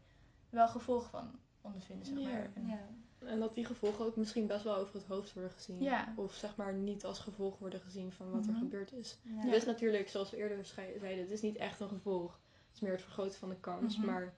wel 0.51 0.69
gevolg 0.69 1.11
van 1.11 1.39
ondervinden, 1.61 2.07
zeg 2.07 2.33
maar. 2.33 2.51
En- 2.55 2.67
Ja. 2.67 2.89
En 3.19 3.39
dat 3.41 3.55
die 3.55 3.65
gevolgen 3.65 4.05
ook 4.05 4.17
misschien 4.17 4.47
best 4.47 4.65
wel 4.65 4.77
over 4.77 4.95
het 4.95 5.05
hoofd 5.05 5.33
worden 5.33 5.51
gezien. 5.53 5.83
Ja. 5.83 6.13
Of 6.17 6.35
zeg 6.35 6.57
maar 6.57 6.75
niet 6.75 7.05
als 7.05 7.19
gevolg 7.19 7.59
worden 7.59 7.81
gezien 7.81 8.13
van 8.13 8.31
wat 8.31 8.45
er 8.47 8.51
Mhm. 8.53 8.61
gebeurd 8.61 8.93
is. 8.93 9.19
Ja. 9.23 9.41
Het 9.41 9.53
is 9.53 9.65
natuurlijk, 9.65 10.09
zoals 10.09 10.31
we 10.31 10.37
eerder 10.37 10.65
zeiden, 10.65 11.19
het 11.19 11.31
is 11.31 11.41
niet 11.43 11.57
echt 11.57 11.81
een 11.81 11.89
gevolg. 11.89 12.41
Het 12.67 12.75
is 12.75 12.81
meer 12.81 12.93
het 12.93 13.03
vergroten 13.03 13.39
van 13.39 13.49
de 13.49 13.61
kans. 13.61 13.97
Mhm. 13.97 14.07
Maar 14.07 14.35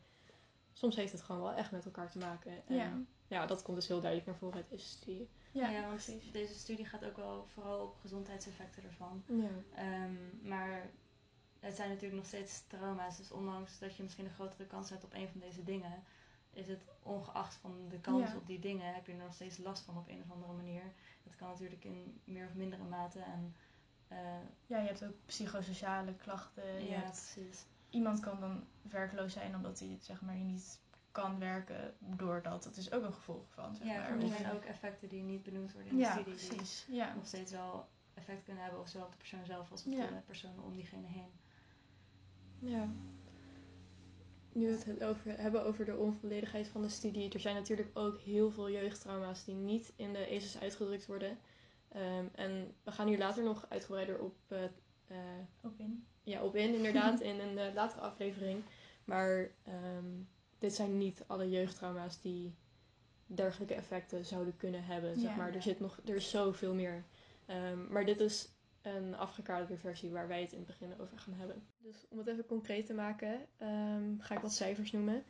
soms 0.73 0.97
heeft 0.97 1.13
het 1.13 1.21
gewoon 1.23 1.41
wel 1.41 1.53
echt 1.53 1.71
met 1.71 1.85
elkaar 1.85 2.11
te 2.11 2.19
maken. 2.19 2.53
En 2.67 2.75
Ja. 2.77 2.99
ja, 3.27 3.47
dat 3.47 3.63
komt 3.63 3.77
dus 3.77 3.89
heel 3.89 4.01
duidelijk 4.01 4.31
naar 4.31 4.39
voren 4.39 4.57
uit 4.57 4.69
deze 4.71 4.87
studie. 4.89 5.29
Ja, 5.53 5.69
Ja, 5.71 5.81
want 5.81 6.05
precies. 6.05 6.33
deze 6.33 6.55
studie 6.55 6.85
gaat 6.87 7.05
ook 7.05 7.17
wel 7.17 7.47
vooral 7.47 7.85
op 7.87 7.97
gezondheidseffecten 8.01 8.83
ervan. 8.85 9.23
Ja. 9.27 9.49
Ehm, 9.75 10.49
maar 10.49 10.91
het 11.61 11.77
zijn 11.77 11.88
natuurlijk 11.88 12.17
nog 12.17 12.27
steeds 12.27 12.62
trauma's. 12.67 13.17
Dus 13.17 13.33
ondanks 13.33 13.79
dat 13.79 13.97
je 13.97 14.03
misschien 14.03 14.25
een 14.25 14.31
grotere 14.31 14.67
kans 14.67 14.91
hebt 14.91 15.05
op 15.05 15.15
een 15.15 15.29
van 15.29 15.41
deze 15.41 15.65
dingen, 15.65 16.03
is 16.50 16.69
het 16.69 16.81
ongeacht 17.03 17.55
van 17.55 17.88
de 17.88 18.00
kans 18.00 18.31
Ja. 18.31 18.37
op 18.37 18.47
die 18.47 18.59
dingen, 18.59 18.95
heb 18.95 19.07
je 19.07 19.12
er 19.12 19.19
nog 19.19 19.35
steeds 19.35 19.59
last 19.59 19.83
van 19.85 19.97
op 19.99 20.09
een 20.09 20.23
of 20.23 20.31
andere 20.31 20.53
manier. 20.53 20.83
Dat 21.25 21.37
kan 21.37 21.49
natuurlijk 21.49 21.85
in 21.85 22.21
meer 22.25 22.47
of 22.47 22.55
mindere 22.55 22.85
mate. 22.85 23.21
En 23.21 23.57
eh, 24.09 24.19
Ja, 24.67 24.79
je 24.79 24.87
hebt 24.87 25.05
ook 25.05 25.15
psychosociale 25.27 26.15
klachten. 26.15 26.85
Ja, 26.85 26.99
hebt, 26.99 27.33
precies. 27.35 27.65
iemand 27.91 28.21
kan 28.21 28.41
dan 28.41 28.65
werkloos 28.83 29.33
zijn 29.33 29.55
omdat 29.55 29.79
hij 29.79 29.99
zeg 30.00 30.21
maar 30.21 30.35
niet 30.35 30.81
kan 31.12 31.38
werken 31.38 31.95
doordat. 31.99 32.62
Dat 32.62 32.77
is 32.77 32.93
ook 32.93 33.05
een 33.05 33.12
gevolg 33.12 33.50
van, 33.53 33.75
zeg 33.77 33.87
Ja, 33.87 33.99
maar. 33.99 34.21
er 34.21 34.29
zijn 34.29 34.53
ook 34.53 34.65
effecten 34.65 35.09
die 35.09 35.23
niet 35.23 35.43
benoemd 35.43 35.73
worden 35.73 35.91
in 35.91 35.97
de 35.97 36.03
ja, 36.03 36.12
studie. 36.12 36.37
Die 36.37 36.47
precies. 36.49 36.87
Ja. 36.91 37.15
nog 37.15 37.27
steeds 37.27 37.53
wel 37.53 37.88
effect 38.15 38.45
kunnen 38.45 38.62
hebben, 38.62 38.81
of 38.81 38.88
zowel 38.88 39.07
op 39.07 39.12
de 39.12 39.19
persoon 39.19 39.45
zelf 39.45 39.71
als 39.71 39.85
op 39.87 39.93
Ja. 39.93 40.07
de 40.07 40.23
personen 40.27 40.62
om 40.65 40.75
diegene 40.75 41.07
heen. 41.07 41.31
Ja. 42.59 42.88
Nu 44.53 44.67
we 44.67 44.91
het 44.91 45.03
over, 45.05 45.41
hebben 45.41 45.65
over 45.65 45.85
de 45.85 45.97
onvolledigheid 45.97 46.69
van 46.69 46.83
de 46.83 46.88
studie. 46.88 47.33
Er 47.33 47.41
zijn 47.41 47.55
natuurlijk 47.55 47.88
ook 47.93 48.19
heel 48.21 48.50
veel 48.50 48.71
jeugdtrauma's 48.71 49.45
die 49.45 49.55
niet 49.55 49.93
in 49.97 50.12
de 50.12 50.19
ESUS 50.27 50.61
uitgedrukt 50.61 51.07
worden. 51.07 51.38
Ehm, 51.88 52.25
en 52.35 52.75
we 52.83 52.93
gaan 52.93 53.07
hier 53.09 53.19
later 53.19 53.45
nog 53.45 53.67
uitgebreider 53.69 54.19
op, 54.21 54.35
eh, 54.49 54.65
eh, 54.65 55.19
Op 55.62 55.79
in. 55.81 56.07
ja, 56.23 56.43
op 56.45 56.57
in, 56.57 56.75
inderdaad, 56.75 57.21
in 57.31 57.41
een 57.41 57.59
eh, 57.59 57.75
latere 57.75 58.00
aflevering. 58.00 58.62
Maar 59.05 59.50
ehm, 59.62 60.05
dit 60.59 60.75
zijn 60.75 60.99
niet 60.99 61.25
alle 61.27 61.50
jeugdtrauma's 61.50 62.21
die 62.21 62.55
dergelijke 63.27 63.75
effecten 63.75 64.25
zouden 64.25 64.57
kunnen 64.57 64.85
hebben. 64.85 65.17
Zeg 65.19 65.31
Ja. 65.31 65.37
maar. 65.37 65.55
Er, 65.55 65.62
zit 65.62 65.81
nog, 65.81 66.00
er 66.05 66.15
is 66.15 66.31
zoveel 66.31 66.75
meer. 66.75 67.05
Ehm, 67.47 67.93
maar 67.93 68.05
dit 68.05 68.21
is 68.21 68.49
een 68.97 69.16
afgekaderde 69.16 69.76
versie 69.76 70.11
waar 70.11 70.28
wij 70.28 70.40
het 70.40 70.52
in 70.52 70.59
het 70.59 70.66
begin 70.66 71.00
over 71.00 71.18
gaan 71.18 71.35
hebben. 71.35 71.66
Dus 71.78 72.07
om 72.09 72.18
het 72.18 72.26
even 72.26 72.47
concreet 72.47 72.87
te 72.87 72.95
maken, 72.95 73.47
ehm, 73.59 74.18
ga 74.18 74.35
ik 74.35 74.40
wat 74.40 74.52
cijfers 74.52 74.92
noemen. 74.92 75.25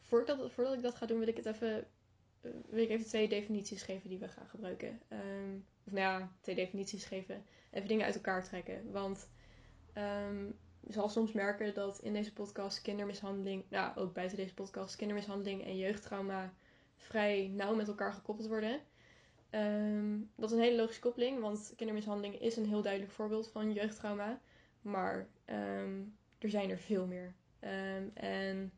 Voordat, 0.00 0.52
voordat 0.52 0.74
ik 0.74 0.82
dat 0.82 0.94
ga 0.94 1.06
doen, 1.06 1.18
wil 1.18 1.28
ik, 1.28 1.36
het 1.36 1.46
even, 1.46 1.86
eh, 2.40 2.50
wil 2.68 2.82
ik 2.82 2.88
even 2.88 3.06
twee 3.06 3.28
definities 3.28 3.82
geven 3.82 4.08
die 4.08 4.18
we 4.18 4.28
gaan 4.28 4.48
gebruiken. 4.48 5.00
Ehm, 5.08 5.56
of 5.86 5.92
nou 5.92 6.20
ja, 6.20 6.32
twee 6.40 6.54
definities 6.54 7.04
geven. 7.04 7.44
Even 7.70 7.88
dingen 7.88 8.04
uit 8.04 8.14
elkaar 8.14 8.44
trekken. 8.44 8.90
Want 8.92 9.28
ehm, 9.92 10.46
je 10.80 10.92
zal 10.92 11.08
soms 11.08 11.32
merken 11.32 11.74
dat 11.74 11.98
in 11.98 12.12
deze 12.12 12.32
podcast 12.32 12.80
kindermishandeling, 12.80 13.64
nou 13.68 13.96
ook 13.96 14.14
buiten 14.14 14.36
deze 14.36 14.54
podcast, 14.54 14.96
kindermishandeling 14.96 15.64
en 15.64 15.76
jeugdtrauma 15.76 16.54
vrij 16.96 17.48
nauw 17.48 17.74
met 17.74 17.88
elkaar 17.88 18.12
gekoppeld 18.12 18.48
worden. 18.48 18.80
Ehm, 19.50 20.18
dat 20.36 20.50
is 20.50 20.56
een 20.56 20.62
hele 20.62 20.76
logische 20.76 21.00
koppeling, 21.00 21.40
want 21.40 21.72
kindermishandeling 21.76 22.40
is 22.40 22.56
een 22.56 22.66
heel 22.68 22.82
duidelijk 22.82 23.12
voorbeeld 23.12 23.48
van 23.50 23.72
jeugdtrauma. 23.72 24.40
Maar 24.82 25.28
ehm, 25.44 26.02
er 26.38 26.50
zijn 26.50 26.70
er 26.70 26.78
veel 26.78 27.06
meer. 27.06 27.34
Ehm, 27.58 28.08
en 28.14 28.72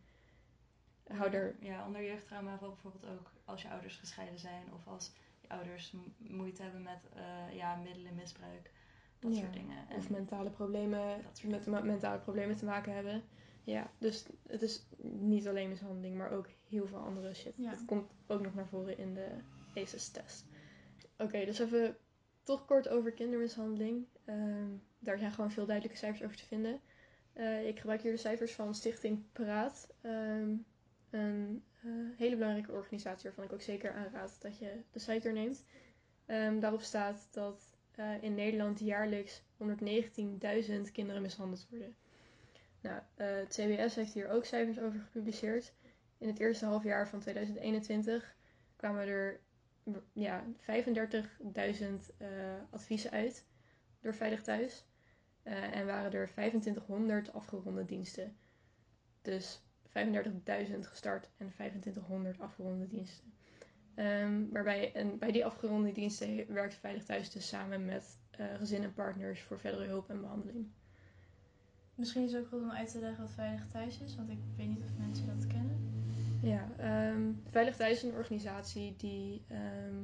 hou 1.07 1.31
er. 1.33 1.57
Ja, 1.61 1.87
onder 1.87 2.05
jeugdtrauma 2.05 2.59
valt 2.59 2.73
bijvoorbeeld 2.83 3.19
ook 3.19 3.31
als 3.45 3.63
je 3.63 3.69
ouders 3.71 3.97
gescheiden 3.97 4.39
zijn 4.39 4.73
of 4.75 4.87
als 4.87 5.13
je 5.41 5.49
ouders 5.49 5.95
moeite 6.19 6.63
hebben 6.63 6.83
met 6.83 7.09
eh, 7.15 7.57
ja, 7.57 7.77
middelenmisbruik. 7.77 8.71
Dat 9.19 9.35
Ja, 9.35 9.41
soort 9.41 9.53
dingen. 9.53 9.89
En 9.89 9.97
Of 9.97 10.11
mentale 10.11 10.51
problemen, 10.51 11.23
Dat 11.23 11.39
soort 11.39 11.51
met 11.53 11.67
me- 11.67 11.83
mentale 11.83 12.19
problemen 12.19 12.57
te 12.57 12.65
maken 12.65 12.95
hebben. 12.95 13.23
Ja, 13.65 13.91
dus 13.99 14.27
het 14.47 14.63
is 14.63 14.87
niet 15.03 15.49
alleen 15.49 15.69
mishandeling, 15.69 16.17
maar 16.17 16.31
ook 16.31 16.49
heel 16.69 16.87
veel 16.87 16.99
andere 16.99 17.35
shit. 17.35 17.53
Ja. 17.57 17.71
Dat 17.71 17.85
komt 17.85 18.11
ook 18.27 18.41
nog 18.43 18.55
naar 18.55 18.67
voren 18.67 18.99
in 18.99 19.15
de 19.15 19.29
ACES-test. 19.77 20.47
Oké, 21.23 21.45
dus 21.45 21.59
even 21.59 21.97
toch 22.43 22.65
kort 22.65 22.89
over 22.89 23.13
kindermishandeling. 23.13 24.07
Ehm, 24.25 24.69
daar 24.99 25.19
zijn 25.19 25.33
gewoon 25.33 25.51
veel 25.51 25.67
duidelijke 25.67 25.99
cijfers 25.99 26.23
over 26.23 26.37
te 26.37 26.47
vinden. 26.47 26.81
Eh, 27.33 27.67
ik 27.67 27.79
gebruik 27.79 28.03
hier 28.03 28.13
de 28.13 28.19
cijfers 28.19 28.53
van 28.53 28.75
Stichting 28.75 29.33
Praat. 29.33 29.95
Ehm, 30.01 30.55
een 31.11 31.65
eh, 31.83 31.91
hele 32.17 32.37
belangrijke 32.37 32.73
organisatie 32.73 33.25
waarvan 33.25 33.45
ik 33.45 33.53
ook 33.53 33.61
zeker 33.61 33.93
aanraad 33.93 34.37
dat 34.41 34.59
je 34.59 34.81
de 34.91 34.99
site 34.99 35.29
er 35.29 35.35
neemt. 35.35 35.65
Ehm, 36.27 36.61
daarop 36.61 36.83
staat 36.83 37.29
dat 37.31 37.77
eh, 37.93 38.23
in 38.23 38.35
Nederland 38.35 38.81
jaarlijks 38.81 39.43
119.000 39.57 40.93
kinderen 40.93 41.23
mishandeld 41.23 41.67
worden. 41.71 41.97
Nou, 42.81 43.01
het 43.15 43.49
CBS 43.49 43.95
heeft 43.95 44.13
hier 44.13 44.29
ook 44.29 44.45
cijfers 44.45 44.81
over 44.81 45.01
gepubliceerd. 45.01 45.73
In 46.19 46.29
het 46.29 46.39
eerste 46.39 46.65
halfjaar 46.65 47.09
van 47.09 47.21
2021 47.21 48.37
kwamen 48.77 49.07
er 49.07 49.41
ja, 50.13 50.45
35.000 50.45 52.17
eh, 52.19 52.29
adviezen 52.71 53.11
uit 53.11 53.47
door 54.01 54.15
Veilig 54.15 54.43
Thuis. 54.43 54.87
Eh, 55.43 55.77
en 55.77 55.87
waren 55.87 56.13
er 56.13 56.29
2500 56.29 57.33
afgeronde 57.33 57.85
diensten. 57.85 58.37
Dus 59.23 59.63
35.000 59.89 60.87
gestart 60.87 61.31
en 61.37 61.51
2500 61.51 62.41
afgeronde 62.41 62.87
diensten. 62.87 63.33
Ehm, 63.95 64.49
waarbij 64.51 64.93
en 64.95 65.19
bij 65.19 65.33
die 65.33 65.45
afgeronde 65.45 65.93
diensten 65.93 66.53
werkt 66.53 66.75
Veilig 66.75 67.05
Thuis 67.05 67.31
dus 67.31 67.49
samen 67.49 67.85
met 67.85 68.21
gezinnen 68.57 68.89
en 68.89 68.95
partners 68.95 69.43
voor 69.43 69.59
verdere 69.59 69.85
hulp 69.85 70.11
en 70.11 70.21
behandeling. 70.21 70.71
Misschien 71.95 72.23
is 72.25 72.33
het 72.33 72.43
ook 72.43 72.49
goed 72.49 72.63
om 72.63 72.71
uit 72.71 72.91
te 72.91 72.99
leggen 72.99 73.23
wat 73.23 73.33
Veilig 73.33 73.69
Thuis 73.69 74.01
is, 74.01 74.17
want 74.17 74.31
ik 74.31 74.39
weet 74.57 74.69
niet 74.69 74.83
of 74.83 74.99
mensen 74.99 75.27
dat 75.27 75.47
kennen. 75.47 76.02
Ja, 76.43 76.69
ehm, 76.79 77.33
Veilig 77.51 77.77
Thuis 77.77 77.97
is 77.97 78.03
een 78.03 78.15
organisatie 78.17 78.97
die, 78.97 79.45
ehm, 79.49 79.97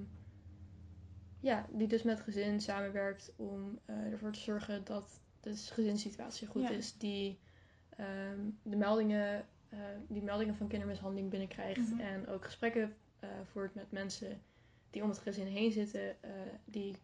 ja, 1.41 1.67
die 1.71 1.89
dus 1.89 2.03
met 2.03 2.21
gezin 2.21 2.61
samenwerkt 2.61 3.33
om 3.37 3.79
eh, 3.85 3.97
ervoor 4.13 4.33
te 4.33 4.41
zorgen 4.41 4.85
dat 4.85 5.21
de 5.41 5.57
gezinssituatie 5.57 6.47
goed 6.47 6.63
Ja. 6.63 6.71
is. 6.71 6.99
Die 6.99 7.39
ehm, 7.97 8.41
de 8.63 8.77
meldingen, 8.77 9.47
eh, 9.69 9.79
die 10.09 10.23
meldingen 10.23 10.55
van 10.57 10.69
kindermishandeling 10.69 11.31
binnenkrijgt 11.31 11.91
Mhm. 11.91 12.01
en 12.01 12.27
ook 12.29 12.45
gesprekken 12.45 12.97
eh, 13.21 13.29
voert 13.45 13.75
met 13.75 13.91
mensen 13.93 14.41
die 14.91 15.03
om 15.03 15.09
het 15.09 15.19
gezin 15.19 15.47
heen 15.47 15.73
zitten, 15.73 16.17
die 16.65 16.97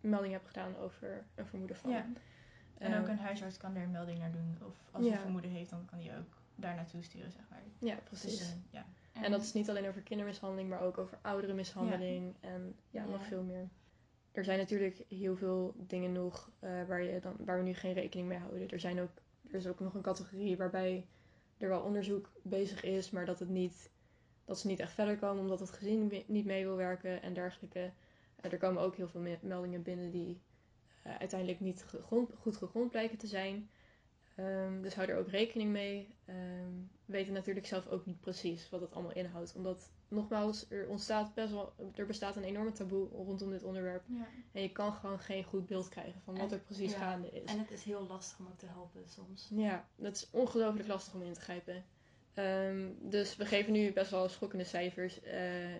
melding 0.00 0.32
hebben 0.32 0.50
gedaan 0.50 0.76
over 0.76 1.26
een 1.34 1.46
vermoeden 1.46 1.76
van. 1.76 1.90
Ja. 1.90 2.06
En 2.78 3.00
ook 3.00 3.08
een 3.08 3.18
huisarts 3.18 3.56
kan 3.56 3.76
er 3.76 3.82
een 3.82 3.90
melding 3.90 4.18
naar 4.18 4.32
doen. 4.32 4.56
Of 4.66 4.76
als 4.90 5.04
hij 5.04 5.14
Ja. 5.14 5.20
vermoeden 5.20 5.50
heeft, 5.50 5.70
dan 5.70 5.84
kan 5.84 5.98
hij 5.98 6.18
ook 6.18 6.41
daar 6.62 6.74
naartoe 6.74 7.02
sturen, 7.02 7.30
zeg 7.32 7.42
maar. 7.50 7.62
ja, 7.78 7.94
Dus, 7.94 8.20
precies. 8.20 8.40
eh, 8.40 8.48
ja. 8.70 8.86
En 9.12 9.30
dat 9.30 9.42
is 9.42 9.52
niet 9.52 9.70
alleen 9.70 9.88
over 9.88 10.02
kindermishandeling, 10.02 10.68
maar 10.68 10.80
ook 10.80 10.98
over 10.98 11.18
ouderenmishandeling 11.22 12.34
en 12.40 12.76
ja, 12.90 13.04
nog 13.04 13.24
veel 13.26 13.42
meer. 13.42 13.68
Er 14.32 14.44
zijn 14.44 14.58
natuurlijk 14.58 15.04
heel 15.08 15.36
veel 15.36 15.74
dingen 15.76 16.12
nog 16.12 16.50
eh, 16.58 16.70
waar, 16.86 17.02
je 17.02 17.20
dan, 17.20 17.36
waar 17.44 17.58
we 17.58 17.64
nu 17.64 17.74
geen 17.74 17.92
rekening 17.92 18.28
mee 18.28 18.38
houden. 18.38 18.68
Er, 18.68 18.80
zijn 18.80 19.00
ook, 19.00 19.10
er 19.48 19.54
is 19.54 19.66
ook 19.66 19.80
nog 19.80 19.94
een 19.94 20.02
categorie 20.02 20.56
waarbij 20.56 21.06
er 21.58 21.68
wel 21.68 21.80
onderzoek 21.82 22.30
bezig 22.42 22.82
is, 22.82 23.10
maar 23.10 23.24
dat, 23.26 23.38
het 23.38 23.48
niet, 23.48 23.90
dat 24.44 24.58
ze 24.58 24.66
niet 24.66 24.80
echt 24.80 24.92
verder 24.92 25.16
komen 25.18 25.42
omdat 25.42 25.60
het 25.60 25.70
gezin 25.70 26.24
niet 26.26 26.44
mee 26.44 26.64
wil 26.64 26.76
werken 26.76 27.22
en 27.22 27.32
dergelijke. 27.34 27.92
Eh, 28.36 28.52
er 28.52 28.58
komen 28.58 28.82
ook 28.82 28.96
heel 28.96 29.08
veel 29.08 29.20
me- 29.20 29.38
meldingen 29.42 29.82
binnen 29.82 30.10
die 30.10 30.40
uiteindelijk 31.02 31.60
niet 31.60 31.84
gegrond, 31.86 32.30
goed 32.38 32.56
gegrond 32.56 32.90
blijken 32.90 33.18
te 33.18 33.26
zijn. 33.26 33.70
Ehm, 34.36 34.82
dus 34.82 34.94
hou 34.94 35.08
er 35.08 35.18
ook 35.18 35.28
rekening 35.28 35.70
mee. 35.70 36.14
Ehm, 36.24 36.72
we 37.04 37.12
weten 37.12 37.32
natuurlijk 37.32 37.66
zelf 37.66 37.86
ook 37.86 38.06
niet 38.06 38.20
precies 38.20 38.70
wat 38.70 38.80
het 38.80 38.92
allemaal 38.94 39.12
inhoudt. 39.12 39.54
Omdat, 39.56 39.90
nogmaals, 40.08 40.70
er 40.70 40.88
ontstaat 40.88 41.34
best 41.34 41.52
wel, 41.52 41.72
er 41.94 42.06
bestaat 42.06 42.36
een 42.36 42.44
enorme 42.44 42.72
taboe 42.72 43.08
rondom 43.08 43.50
dit 43.50 43.62
onderwerp. 43.62 44.04
Ja. 44.08 44.26
En 44.52 44.62
je 44.62 44.72
kan 44.72 44.92
gewoon 44.92 45.18
geen 45.18 45.44
goed 45.44 45.66
beeld 45.66 45.88
krijgen 45.88 46.20
van 46.20 46.38
wat 46.38 46.52
er 46.52 46.58
precies 46.58 46.92
ja, 46.92 46.98
gaande 46.98 47.30
is. 47.30 47.50
En 47.50 47.58
het 47.58 47.70
is 47.70 47.82
heel 47.82 48.06
lastig 48.06 48.38
om 48.38 48.46
ook 48.46 48.58
te 48.58 48.66
helpen 48.66 49.08
soms. 49.08 49.48
Ja, 49.50 49.88
dat 49.96 50.16
is 50.16 50.28
ongelooflijk 50.30 50.88
lastig 50.88 51.14
om 51.14 51.22
in 51.22 51.32
te 51.32 51.40
grijpen. 51.40 51.84
Ehm, 52.34 52.88
dus 53.00 53.36
we 53.36 53.46
geven 53.46 53.72
nu 53.72 53.92
best 53.92 54.10
wel 54.10 54.28
schokkende 54.28 54.64
cijfers. 54.64 55.20
eh, 55.22 55.74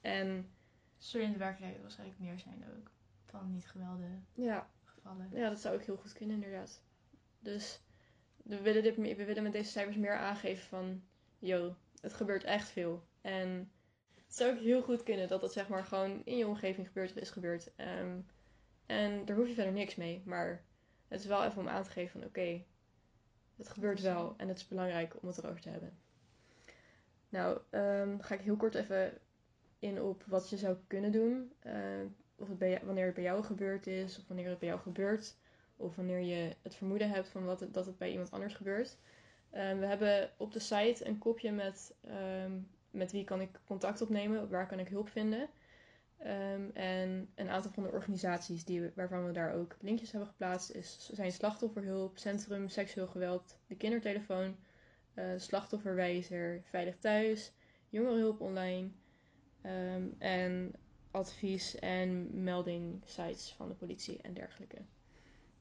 en 0.00 0.50
Zul 0.98 1.20
je 1.20 1.26
in 1.26 1.32
de 1.32 1.38
werkelijkheid 1.38 1.82
waarschijnlijk 1.82 2.18
meer 2.18 2.38
zijn 2.38 2.64
ook. 2.76 2.90
Van 3.24 3.52
niet 3.52 3.66
gemelde 3.66 4.08
ja, 4.34 4.70
gevallen. 4.84 5.30
Ja, 5.32 5.48
dat 5.48 5.60
zou 5.60 5.74
ook 5.74 5.82
heel 5.82 5.96
goed 5.96 6.12
kunnen, 6.12 6.34
inderdaad. 6.36 6.80
Dus 7.38 7.80
we 8.46 8.60
willen, 8.60 8.82
dit, 8.82 8.96
we 8.96 9.24
willen 9.24 9.42
met 9.42 9.52
deze 9.52 9.70
cijfers 9.70 9.96
meer 9.96 10.16
aangeven 10.16 10.64
van... 10.64 11.02
Yo, 11.38 11.76
het 12.00 12.12
gebeurt 12.12 12.44
echt 12.44 12.68
veel. 12.68 13.06
En 13.20 13.70
zou 14.26 14.52
ook 14.52 14.62
heel 14.62 14.82
goed 14.82 15.02
kunnen 15.02 15.28
dat 15.28 15.40
dat 15.40 15.52
zeg 15.52 15.68
maar 15.68 15.84
gewoon 15.84 16.22
in 16.24 16.36
je 16.36 16.46
omgeving 16.46 16.86
gebeurt 16.86 17.10
of 17.10 17.16
is 17.16 17.30
gebeurd. 17.30 17.74
Ehm, 17.76 18.20
en 18.86 19.24
daar 19.24 19.36
hoef 19.36 19.48
je 19.48 19.54
verder 19.54 19.72
niks 19.72 19.94
mee. 19.94 20.22
Maar 20.24 20.64
het 21.08 21.20
is 21.20 21.26
wel 21.26 21.44
even 21.44 21.60
om 21.60 21.68
aan 21.68 21.82
te 21.82 21.90
geven 21.90 22.20
van 22.20 22.28
oké, 22.28 22.64
het 23.56 23.68
gebeurt 23.68 24.00
wel 24.00 24.34
en 24.36 24.48
het 24.48 24.56
is 24.56 24.68
belangrijk 24.68 25.22
om 25.22 25.28
het 25.28 25.38
erover 25.38 25.60
te 25.60 25.68
hebben. 25.68 25.98
Nou, 27.28 27.60
ehm, 27.70 28.18
ga 28.18 28.34
ik 28.34 28.40
heel 28.40 28.56
kort 28.56 28.74
even 28.74 29.18
in 29.78 30.02
op 30.02 30.24
wat 30.26 30.50
je 30.50 30.56
zou 30.56 30.76
kunnen 30.86 31.12
doen. 31.12 31.52
Uh, 31.66 31.74
of 32.36 32.48
het 32.48 32.82
wanneer 32.82 33.06
het 33.06 33.14
bij 33.14 33.24
jou 33.24 33.44
gebeurd 33.44 33.86
is, 33.86 34.18
of 34.18 34.26
wanneer 34.26 34.48
het 34.48 34.58
bij 34.58 34.68
jou 34.68 34.80
gebeurt. 34.80 35.36
Of 35.76 35.96
wanneer 35.96 36.20
je 36.20 36.56
het 36.62 36.74
vermoeden 36.74 37.10
hebt 37.10 37.28
van 37.28 37.44
wat 37.44 37.60
het, 37.60 37.74
dat 37.74 37.86
het 37.86 37.98
bij 37.98 38.10
iemand 38.10 38.30
anders 38.30 38.54
gebeurt. 38.54 38.96
Ehm, 39.50 39.78
we 39.78 39.86
hebben 39.86 40.30
op 40.36 40.52
de 40.52 40.58
site 40.58 41.06
een 41.06 41.18
kopje 41.18 41.52
met, 41.52 41.94
um, 42.44 42.68
met 42.90 43.12
wie 43.12 43.24
kan 43.24 43.40
ik 43.40 43.60
contact 43.66 44.00
opnemen, 44.00 44.48
waar 44.48 44.66
kan 44.66 44.78
ik 44.78 44.88
hulp 44.88 45.08
vinden. 45.08 45.48
Um, 46.20 46.70
en 46.74 47.28
een 47.34 47.48
aantal 47.48 47.70
van 47.70 47.82
de 47.82 47.90
organisaties 47.90 48.64
die, 48.64 48.90
waarvan 48.94 49.26
we 49.26 49.32
daar 49.32 49.54
ook 49.54 49.76
linkjes 49.80 50.10
hebben 50.10 50.28
geplaatst 50.28 50.70
is, 50.70 51.10
zijn 51.12 51.32
Slachtofferhulp, 51.32 52.18
Centrum 52.18 52.68
Seksueel 52.68 53.06
Geweld, 53.06 53.58
de 53.66 53.76
Kindertelefoon, 53.76 54.56
uh, 55.14 55.24
Slachtofferwijzer, 55.36 56.62
Veilig 56.64 56.96
Thuis, 56.98 57.52
Jongerenhulp 57.88 58.40
Online 58.40 58.90
en 60.18 60.72
advies- 61.10 61.78
en 61.78 62.42
melding 62.44 63.02
sites 63.04 63.52
van 63.56 63.68
de 63.68 63.74
politie 63.74 64.20
en 64.22 64.34
dergelijke. 64.34 64.78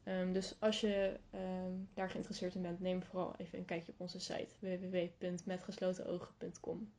Um, 0.07 0.33
dus 0.33 0.55
als 0.59 0.81
je 0.81 1.19
um, 1.33 1.89
daar 1.93 2.09
geïnteresseerd 2.09 2.55
in 2.55 2.61
bent, 2.61 2.79
neem 2.79 3.03
vooral 3.03 3.35
even 3.37 3.59
een 3.59 3.65
kijkje 3.65 3.91
op 3.91 3.99
onze 3.99 4.19
site 4.19 4.55
www.metgeslotenogen.com. 4.59 6.91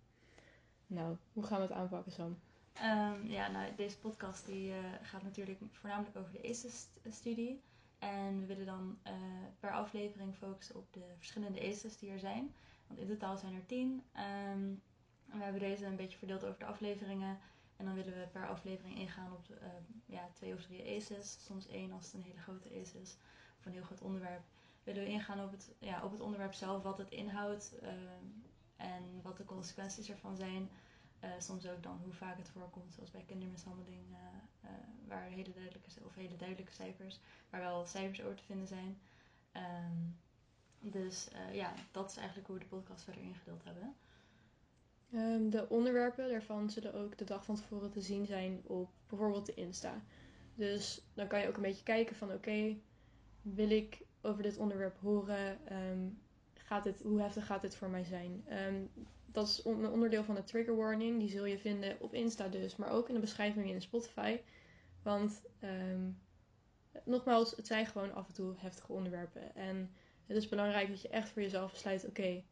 Nou, 0.87 1.17
hoe 1.33 1.45
gaan 1.45 1.61
we 1.61 1.67
het 1.67 1.73
aanpakken, 1.73 2.13
Sam? 2.13 2.39
Um, 2.83 3.27
ja, 3.27 3.51
nou, 3.51 3.75
deze 3.77 3.99
podcast 3.99 4.47
die, 4.47 4.69
uh, 4.69 4.75
gaat 5.03 5.23
natuurlijk 5.23 5.61
voornamelijk 5.71 6.17
over 6.17 6.33
de 6.33 6.49
ACES-studie. 6.49 7.63
En 7.99 8.41
we 8.41 8.47
willen 8.47 8.67
dan 8.67 8.99
uh, 9.07 9.13
per 9.61 9.73
aflevering 9.73 10.35
focussen 10.35 10.77
op 10.77 10.93
de 10.93 11.05
verschillende 11.17 11.61
ACES 11.61 11.99
die 11.99 12.11
er 12.11 12.19
zijn. 12.19 12.55
Want 12.87 13.01
in 13.01 13.07
totaal 13.07 13.37
zijn 13.37 13.55
er 13.55 13.67
tien. 13.67 14.03
en 14.13 14.83
we 15.27 15.43
hebben 15.43 15.61
deze 15.61 15.85
een 15.85 15.97
beetje 15.97 16.19
verdeeld 16.19 16.45
over 16.45 16.59
de 16.59 16.65
afleveringen. 16.65 17.39
En 17.77 17.85
dan 17.85 17.95
willen 17.95 18.13
we 18.13 18.27
per 18.33 18.49
aflevering 18.49 18.99
ingaan 18.99 19.33
op 19.33 19.49
uh, 19.51 19.69
ja, 20.07 20.29
twee 20.33 20.55
of 20.55 20.63
drie 20.63 20.97
ACES. 20.97 21.45
Soms 21.45 21.67
één 21.67 21.93
als 21.93 22.05
het 22.05 22.15
een 22.15 22.23
hele 22.23 22.39
grote 22.39 22.69
ACE 22.69 23.01
is. 23.01 23.17
Of 23.59 23.67
een 23.67 23.73
heel 23.73 23.83
groot 23.83 24.01
onderwerp. 24.01 24.43
Willen 24.85 25.03
we 25.05 25.09
ingaan 25.09 25.45
op 25.45 25.51
het, 25.51 25.75
ja, 25.79 26.03
op 26.03 26.11
het 26.11 26.21
onderwerp 26.21 26.55
zelf, 26.55 26.83
wat 26.83 26.99
het 26.99 27.11
inhoudt. 27.11 27.75
Uh, 27.83 27.89
en 28.77 29.23
wat 29.23 29.37
de 29.37 29.45
consequenties 29.45 30.11
ervan 30.11 30.37
zijn. 30.37 30.71
Uh, 31.25 31.31
soms 31.39 31.67
ook 31.67 31.83
dan 31.83 32.01
hoe 32.03 32.13
vaak 32.13 32.37
het 32.37 32.49
voorkomt, 32.49 32.93
zoals 32.95 33.11
bij 33.11 33.25
kindermishandeling, 33.27 34.17
waar 35.09 35.23
hele 35.23 35.53
duidelijke, 35.53 36.05
of 36.05 36.15
hele 36.15 36.37
duidelijke 36.37 36.73
cijfers, 36.73 37.21
waar 37.51 37.61
wel 37.61 37.85
cijfers 37.85 38.23
over 38.23 38.37
te 38.37 38.45
vinden 38.45 38.67
zijn. 38.67 38.99
Um, 39.53 40.19
dus 40.81 41.29
ja, 41.53 41.75
dat 41.91 42.11
is 42.11 42.17
eigenlijk 42.17 42.47
hoe 42.47 42.57
we 42.57 42.63
de 42.63 42.69
podcast 42.69 43.05
verder 43.05 43.23
ingedeeld 43.23 43.65
hebben. 43.65 43.95
Um, 45.15 45.51
de 45.51 45.69
onderwerpen 45.69 46.29
daarvan 46.29 46.71
zullen 46.71 46.95
ook 46.95 47.19
de 47.19 47.25
dag 47.25 47.45
van 47.45 47.57
tevoren 47.57 47.91
te 47.91 48.01
zien 48.01 48.27
zijn 48.27 48.61
op 48.65 48.91
bijvoorbeeld 49.09 49.47
de 49.47 49.55
Insta. 49.55 50.03
Dus 50.55 51.03
dan 51.15 51.27
kan 51.27 51.41
je 51.41 51.49
ook 51.49 51.57
een 51.57 51.63
beetje 51.63 51.83
kijken 51.83 52.17
van 52.17 52.33
oké, 52.33 52.77
wil 53.43 53.71
ik 53.71 54.03
over 54.23 54.43
dit 54.43 54.57
onderwerp 54.57 54.99
horen? 55.01 55.59
Um, 55.73 56.19
gaat 56.55 56.89
hoe 57.03 57.21
heftig 57.21 57.47
gaat 57.47 57.63
dit 57.63 57.77
voor 57.77 57.89
mij 57.89 58.05
zijn? 58.05 58.45
Um, 58.51 58.91
dat 59.27 59.47
is 59.47 59.65
een 59.65 59.91
onderdeel 59.91 60.25
van 60.25 60.35
de 60.35 60.45
trigger 60.45 60.77
warning. 60.77 61.19
Die 61.19 61.31
zul 61.31 61.45
je 61.45 61.59
vinden 61.59 61.97
op 62.01 62.15
Insta 62.15 62.49
dus, 62.49 62.77
maar 62.77 62.91
ook 62.91 63.09
in 63.09 63.15
de 63.15 63.21
beschrijving 63.21 63.71
in 63.71 63.83
Spotify. 63.83 64.41
Want 65.03 65.43
nogmaals, 67.05 67.57
het 67.57 67.67
zijn 67.67 67.87
gewoon 67.87 68.15
af 68.15 68.29
en 68.29 68.35
toe 68.35 68.55
heftige 68.57 68.93
onderwerpen. 68.93 69.55
En 69.55 69.91
het 70.27 70.37
is 70.37 70.49
belangrijk 70.49 70.89
dat 70.89 71.03
je 71.03 71.09
echt 71.09 71.29
voor 71.29 71.43
jezelf 71.43 71.71
besluit, 71.71 72.07
oké, 72.07 72.43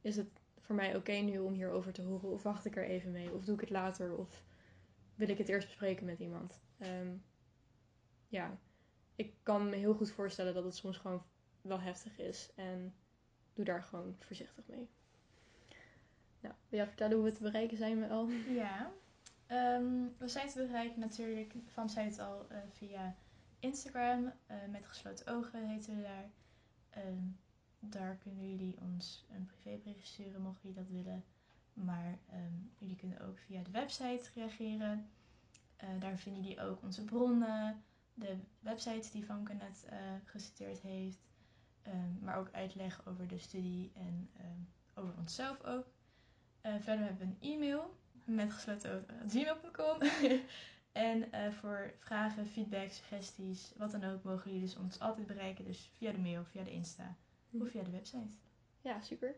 is 0.00 0.16
het 0.16 0.28
voor 0.60 0.74
mij 0.74 0.96
oké 0.96 1.12
nu 1.12 1.38
om 1.38 1.52
hierover 1.52 1.92
te 1.92 2.02
horen? 2.02 2.30
Of 2.30 2.42
wacht 2.42 2.64
ik 2.64 2.76
er 2.76 2.84
even 2.84 3.10
mee? 3.10 3.32
Of 3.32 3.44
doe 3.44 3.54
ik 3.54 3.60
het 3.60 3.70
later? 3.70 4.16
Of 4.16 4.42
wil 5.14 5.28
ik 5.28 5.38
het 5.38 5.48
eerst 5.48 5.66
bespreken 5.66 6.06
met 6.06 6.18
iemand? 6.18 6.60
Um, 6.78 7.24
ja, 8.28 8.58
ik 9.14 9.34
kan 9.42 9.68
me 9.68 9.76
heel 9.76 9.94
goed 9.94 10.10
voorstellen 10.10 10.54
dat 10.54 10.64
het 10.64 10.76
soms 10.76 10.96
gewoon 10.96 11.22
wel 11.60 11.80
heftig 11.80 12.18
is. 12.18 12.50
En 12.54 12.94
doe 13.54 13.64
daar 13.64 13.82
gewoon 13.82 14.16
voorzichtig 14.18 14.66
mee. 14.66 14.88
Nou, 16.40 16.54
wil 16.68 16.78
jij 16.78 16.86
vertellen 16.86 17.16
hoe 17.16 17.24
we 17.24 17.32
te 17.32 17.42
bereiken 17.42 17.76
zijn, 17.76 18.10
al? 18.10 18.28
Ja, 18.48 18.92
um, 19.48 20.14
we 20.18 20.28
zijn 20.28 20.48
te 20.48 20.66
bereiken 20.66 21.00
natuurlijk, 21.00 21.54
van 21.66 21.90
zei 21.90 22.08
het 22.08 22.18
al, 22.18 22.46
uh, 22.52 22.58
via 22.72 23.16
Instagram. 23.58 24.24
Uh, 24.24 24.56
met 24.70 24.86
gesloten 24.86 25.26
ogen 25.26 25.68
heten 25.68 25.96
we 25.96 26.02
daar. 26.02 26.30
Um, 27.06 27.38
daar 27.80 28.16
kunnen 28.16 28.50
jullie 28.50 28.76
ons 28.80 29.24
een 29.30 29.46
privébericht 29.46 30.06
sturen, 30.06 30.42
mocht 30.42 30.62
jullie 30.62 30.76
dat 30.76 30.88
willen. 30.88 31.24
Maar 31.72 32.18
um, 32.32 32.70
jullie 32.78 32.96
kunnen 32.96 33.20
ook 33.20 33.38
via 33.38 33.62
de 33.62 33.70
website 33.70 34.30
reageren. 34.34 35.10
Uh, 35.84 35.88
daar 36.00 36.18
vinden 36.18 36.42
jullie 36.42 36.60
ook 36.60 36.82
onze 36.82 37.04
bronnen, 37.04 37.82
de 38.14 38.36
website 38.60 39.10
die 39.12 39.24
Vanke 39.24 39.54
net 39.54 39.86
uh, 39.90 39.98
geciteerd 40.24 40.80
heeft. 40.80 41.18
Um, 41.86 42.18
maar 42.20 42.36
ook 42.36 42.50
uitleg 42.52 43.06
over 43.06 43.28
de 43.28 43.38
studie 43.38 43.92
en 43.94 44.30
um, 44.40 44.68
over 44.94 45.14
onszelf 45.18 45.64
ook. 45.64 45.86
Uh, 46.62 46.72
verder 46.80 47.04
hebben 47.04 47.18
we 47.18 47.46
een 47.46 47.52
e-mail 47.52 47.96
met 48.24 48.52
gesloten 48.52 49.06
gmail.com. 49.28 50.00
en 50.92 51.52
voor 51.52 51.94
vragen, 51.98 52.46
feedback, 52.46 52.90
suggesties, 52.90 53.72
wat 53.76 53.90
dan 53.90 54.04
ook, 54.04 54.22
mogen 54.22 54.50
jullie 54.50 54.66
dus 54.66 54.76
ons 54.76 55.00
altijd 55.00 55.26
bereiken. 55.26 55.64
Dus 55.64 55.90
via 55.96 56.12
de 56.12 56.18
mail, 56.18 56.44
via 56.44 56.62
de 56.62 56.70
Insta 56.70 57.16
of 57.52 57.70
via 57.70 57.82
de 57.82 57.90
website. 57.90 58.36
Ja, 58.80 59.00
super. 59.00 59.34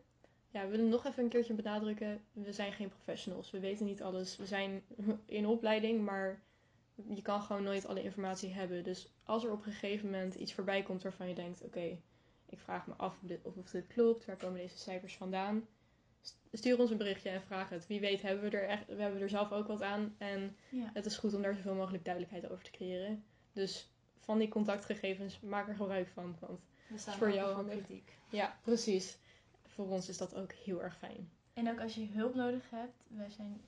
Ja, 0.51 0.65
we 0.65 0.71
willen 0.71 0.89
nog 0.89 1.07
even 1.07 1.23
een 1.23 1.29
keertje 1.29 1.55
benadrukken. 1.55 2.21
We 2.33 2.53
zijn 2.53 2.73
geen 2.73 2.89
professionals. 2.89 3.51
We 3.51 3.61
weten 3.61 3.87
niet 3.87 4.03
alles. 4.03 4.37
We 4.37 4.47
zijn 4.47 4.83
in 5.27 5.47
opleiding, 5.47 6.05
maar 6.05 6.43
je 7.09 7.23
kan 7.23 7.43
gewoon 7.43 7.63
nooit 7.63 7.87
alle 7.87 8.03
informatie 8.03 8.53
hebben. 8.53 8.85
Dus 8.85 9.13
als 9.25 9.45
er 9.45 9.53
op 9.53 9.67
een 9.67 9.73
gegeven 9.73 10.11
moment 10.11 10.35
iets 10.35 10.55
voorbij 10.55 10.83
komt 10.83 11.03
waarvan 11.03 11.29
je 11.29 11.35
denkt: 11.35 11.59
oké, 11.59 11.79
okay, 11.79 12.01
ik 12.47 12.59
vraag 12.59 12.87
me 12.87 12.95
af 12.97 13.13
of, 13.23 13.29
dit, 13.29 13.41
of, 13.43 13.55
dit 13.55 13.87
klopt, 13.87 14.25
waar 14.25 14.37
komen 14.37 14.61
deze 14.61 14.79
cijfers 14.79 15.17
vandaan? 15.17 15.67
Stuur 16.53 16.79
ons 16.79 16.91
een 16.91 16.97
berichtje 16.97 17.29
en 17.29 17.43
vraag 17.43 17.69
het. 17.69 17.87
Wie 17.87 18.01
weet 18.01 18.23
hebben 18.23 18.51
we 18.51 18.57
er, 18.57 18.69
echt, 18.69 18.87
we 18.87 19.03
hebben 19.03 19.21
er 19.21 19.29
zelf 19.29 19.53
ook 19.53 19.67
wat 19.67 19.83
aan. 19.83 20.15
En 20.19 20.57
ja. 20.71 20.91
het 20.95 21.07
is 21.07 21.17
goed 21.17 21.35
om 21.35 21.43
daar 21.43 21.55
zoveel 21.55 21.75
mogelijk 21.75 22.05
duidelijkheid 22.05 22.51
over 22.51 22.65
te 22.65 22.71
creëren. 22.71 23.25
Dus 23.53 23.91
van 24.19 24.39
die 24.39 24.49
contactgegevens, 24.49 25.41
maak 25.41 25.69
er 25.69 25.75
gebruik 25.75 26.09
van. 26.09 26.37
Want 26.41 26.61
we 26.91 26.99
staan 26.99 27.15
voor 27.15 27.33
jou 27.33 27.55
voor 27.55 27.65
kritiek. 27.65 28.19
Ja, 28.29 28.57
precies. 28.63 29.19
Voor 29.67 29.89
ons 29.89 30.09
is 30.09 30.19
dat 30.19 30.35
ook 30.35 30.53
heel 30.53 30.83
erg 30.83 30.97
fijn. 30.97 31.31
En 31.53 31.71
ook 31.71 31.81
als 31.81 31.95
je 31.95 32.07
hulp 32.07 32.35
nodig 32.35 32.71
hebt, 32.71 33.05
wij 33.09 33.31
zijn, 33.31 33.61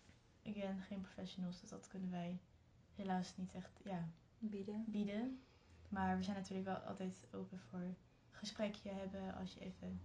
again, 0.46 0.82
geen 0.82 1.00
professionals, 1.00 1.60
dus 1.60 1.70
dat 1.70 1.88
kunnen 1.88 2.10
wij 2.10 2.38
helaas 2.94 3.36
niet 3.36 3.52
echt 3.54 3.80
ja, 3.84 4.08
bieden. 4.38 4.84
bieden. 4.86 5.40
Maar 5.88 6.16
we 6.16 6.22
zijn 6.22 6.36
natuurlijk 6.36 6.66
wel 6.66 6.76
altijd 6.76 7.26
open 7.32 7.60
voor 7.70 7.94
gesprekje 8.30 8.90
hebben 8.90 9.34
als 9.34 9.54
je 9.54 9.60
even 9.60 10.00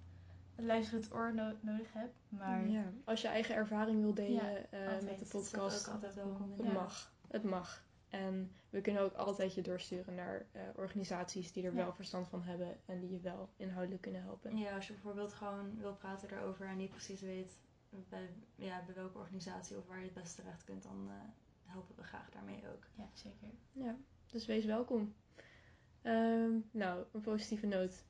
een 0.56 0.65
luisterend 0.65 1.13
oor 1.13 1.34
no 1.34 1.53
nodig 1.60 1.93
hebt. 1.93 2.15
Maar 2.30 2.69
ja, 2.69 2.84
als 3.03 3.21
je 3.21 3.27
eigen 3.27 3.56
ervaring 3.56 4.01
wil 4.01 4.13
delen 4.13 4.67
ja, 4.71 4.95
uh, 4.95 5.01
met 5.03 5.19
de 5.19 5.25
podcast, 5.32 5.88
ook 5.88 5.93
altijd 5.93 6.13
welkom. 6.13 6.53
Het 6.58 6.73
mag. 6.73 7.12
Het 7.27 7.43
mag. 7.43 7.86
En 8.10 8.52
we 8.70 8.82
kunnen 8.82 9.02
ook 9.02 9.13
altijd 9.13 9.54
je 9.54 9.62
doorsturen 9.62 10.15
naar 10.15 10.46
uh, 10.56 10.62
organisaties 10.76 11.52
die 11.52 11.63
er 11.63 11.76
ja. 11.76 11.78
wel 11.78 11.93
verstand 11.93 12.28
van 12.28 12.43
hebben 12.43 12.78
en 12.86 13.00
die 13.00 13.12
je 13.12 13.20
wel 13.20 13.50
inhoudelijk 13.58 14.02
kunnen 14.02 14.22
helpen. 14.22 14.58
Ja, 14.58 14.76
als 14.76 14.88
je 14.88 14.93
bijvoorbeeld 14.93 15.34
gewoon 15.34 15.78
wil 15.78 15.93
praten 15.93 16.28
daarover 16.28 16.67
en 16.67 16.78
niet 16.78 16.89
precies 16.89 17.22
weet 17.22 17.60
bij, 17.89 18.30
ja, 18.56 18.84
bij 18.86 18.96
welke 18.96 19.17
organisatie 19.17 19.78
of 19.78 19.88
waar 19.88 20.00
je 20.00 20.06
het 20.06 20.13
best 20.13 20.36
terecht 20.36 20.63
kunt, 20.63 20.84
dan 20.84 21.06
uh, 21.08 21.13
helpen 21.63 21.96
we 21.96 22.04
graag 22.04 22.30
daarmee 22.30 22.63
ook. 22.74 22.88
Ja, 22.96 23.10
zeker. 23.13 23.48
Ja, 23.72 23.98
dus 24.32 24.46
wees 24.46 24.65
welkom. 24.65 25.13
Um, 26.04 26.70
nou, 26.72 27.06
een 27.12 27.22
positieve 27.22 27.65
noot. 27.65 28.06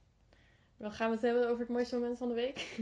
Dan 0.78 0.92
gaan 0.92 1.08
we 1.08 1.14
het 1.14 1.24
hebben 1.24 1.48
over 1.48 1.60
het 1.60 1.70
mooiste 1.70 1.96
moment 1.96 2.18
van 2.18 2.28
de 2.28 2.34
week. 2.34 2.58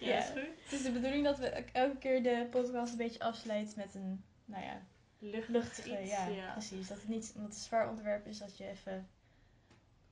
ja, 0.00 0.18
is 0.18 0.30
goed. 0.30 0.62
Het 0.62 0.72
is 0.72 0.82
de 0.82 0.92
bedoeling 0.92 1.24
dat 1.24 1.38
we 1.38 1.48
elke 1.48 1.98
keer 1.98 2.22
de 2.22 2.46
podcast 2.50 2.92
een 2.92 2.98
beetje 2.98 3.20
afsluiten 3.20 3.78
met 3.78 3.94
een, 3.94 4.24
nou 4.44 4.64
ja, 4.64 4.86
luchtig, 5.18 5.48
luchtige, 5.48 6.02
iets, 6.02 6.10
ja, 6.10 6.26
ja, 6.26 6.52
precies. 6.52 6.88
Dat 6.88 6.98
het 6.98 7.08
niet, 7.08 7.32
omdat 7.34 7.48
het 7.48 7.58
een 7.58 7.64
zwaar 7.64 7.88
onderwerp 7.88 8.26
is, 8.26 8.38
dat 8.38 8.56
je 8.56 8.66
even 8.66 9.08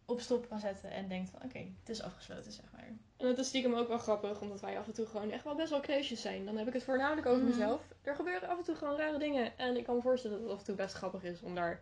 op 0.04 0.20
stop 0.20 0.48
kan 0.48 0.60
zetten 0.60 0.90
en 0.90 1.08
denkt 1.08 1.30
van 1.30 1.38
oké, 1.38 1.48
okay, 1.48 1.74
het 1.80 1.88
is 1.88 2.02
afgesloten, 2.02 2.52
zeg 2.52 2.64
maar. 2.72 2.88
En 3.16 3.26
het 3.26 3.38
is 3.38 3.46
stiekem 3.46 3.74
ook 3.74 3.88
wel 3.88 3.98
grappig, 3.98 4.40
omdat 4.40 4.60
wij 4.60 4.78
af 4.78 4.86
en 4.86 4.92
toe 4.92 5.06
gewoon 5.06 5.30
echt 5.30 5.44
wel 5.44 5.54
best 5.54 5.70
wel 5.70 5.80
kneusjes 5.80 6.20
zijn. 6.20 6.44
Dan 6.44 6.56
heb 6.56 6.66
ik 6.66 6.72
het 6.72 6.84
voornamelijk 6.84 7.26
over 7.26 7.42
mm. 7.42 7.48
mezelf. 7.48 7.82
Er 8.02 8.14
gebeuren 8.14 8.48
af 8.48 8.58
en 8.58 8.64
toe 8.64 8.74
gewoon 8.74 8.96
rare 8.96 9.18
dingen. 9.18 9.58
En 9.58 9.76
ik 9.76 9.84
kan 9.84 9.94
me 9.94 10.02
voorstellen 10.02 10.36
dat 10.36 10.46
het 10.46 10.54
af 10.54 10.60
en 10.60 10.66
toe 10.66 10.74
best 10.74 10.94
grappig 10.94 11.22
is 11.24 11.42
om 11.42 11.54
daar 11.54 11.80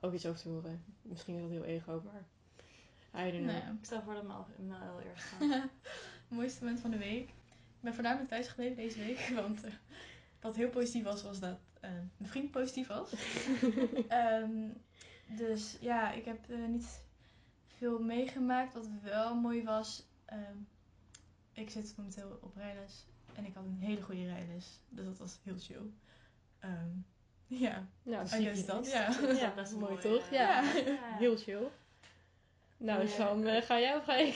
ook 0.00 0.12
iets 0.12 0.26
over 0.26 0.40
te 0.40 0.48
horen. 0.48 0.84
Misschien 1.02 1.34
is 1.34 1.40
dat 1.40 1.50
heel 1.50 1.64
ego, 1.64 2.02
maar 2.04 2.24
I 3.26 3.30
don't 3.30 3.44
know. 3.44 3.62
Nee, 3.62 3.76
ik 3.78 3.84
stel 3.84 4.02
voor 4.02 4.14
dat 4.14 4.22
we 4.22 4.62
me 4.62 4.74
al 4.74 5.00
eerst 5.00 5.24
gaan. 5.24 5.70
Mooiste 6.28 6.64
moment 6.64 6.80
van 6.80 6.90
de 6.90 6.98
week. 6.98 7.30
ben 7.80 7.94
voornamelijk 7.94 8.28
thuis 8.28 8.48
gebleven 8.48 8.76
deze 8.76 8.98
week. 8.98 9.28
Want 9.42 9.64
eh, 9.64 9.72
wat 10.44 10.56
heel 10.56 10.68
positief 10.68 11.02
was, 11.02 11.22
was 11.22 11.40
dat 11.40 11.58
eh, 11.80 11.90
mijn 12.16 12.30
vriend 12.30 12.50
positief 12.50 12.86
was. 12.86 13.12
Ehm, 14.08 14.68
dus 15.26 15.76
ja, 15.80 16.12
ik 16.12 16.24
heb 16.24 16.50
eh, 16.50 16.56
niet 16.68 17.02
veel 17.66 17.98
meegemaakt. 17.98 18.74
Wat 18.74 18.88
wel 19.02 19.34
mooi 19.34 19.62
was, 19.62 20.06
ehm, 20.24 20.56
ik 21.52 21.70
zit 21.70 21.94
momenteel 21.96 22.38
op 22.42 22.56
rijles. 22.56 23.06
En 23.34 23.44
ik 23.44 23.54
had 23.54 23.64
een 23.64 23.78
hele 23.80 24.02
goede 24.02 24.24
rijles. 24.24 24.80
Dus 24.88 25.04
dat 25.04 25.18
was 25.18 25.38
heel 25.42 25.58
chill. 25.58 25.90
Ehm, 26.58 26.90
ja, 27.46 27.86
Nou, 28.02 28.24
I 28.24 28.28
guess 28.28 28.66
dat, 28.66 28.80
niet. 28.80 28.92
ja. 28.98 29.06
Dat 29.20 29.30
is 29.30 29.40
Ja, 29.40 29.54
mooi 29.56 29.78
mooi, 29.78 29.98
toch? 30.00 30.30
Ja. 30.30 30.60
ja. 30.60 31.16
Heel 31.18 31.36
chill. 31.36 31.68
Nou, 32.76 33.02
Ja. 33.02 33.08
Sam, 33.08 33.46
eh, 33.46 33.62
ga 33.62 33.80
jij 33.80 33.96
of 33.96 34.04
ga 34.04 34.16
ik? 34.16 34.34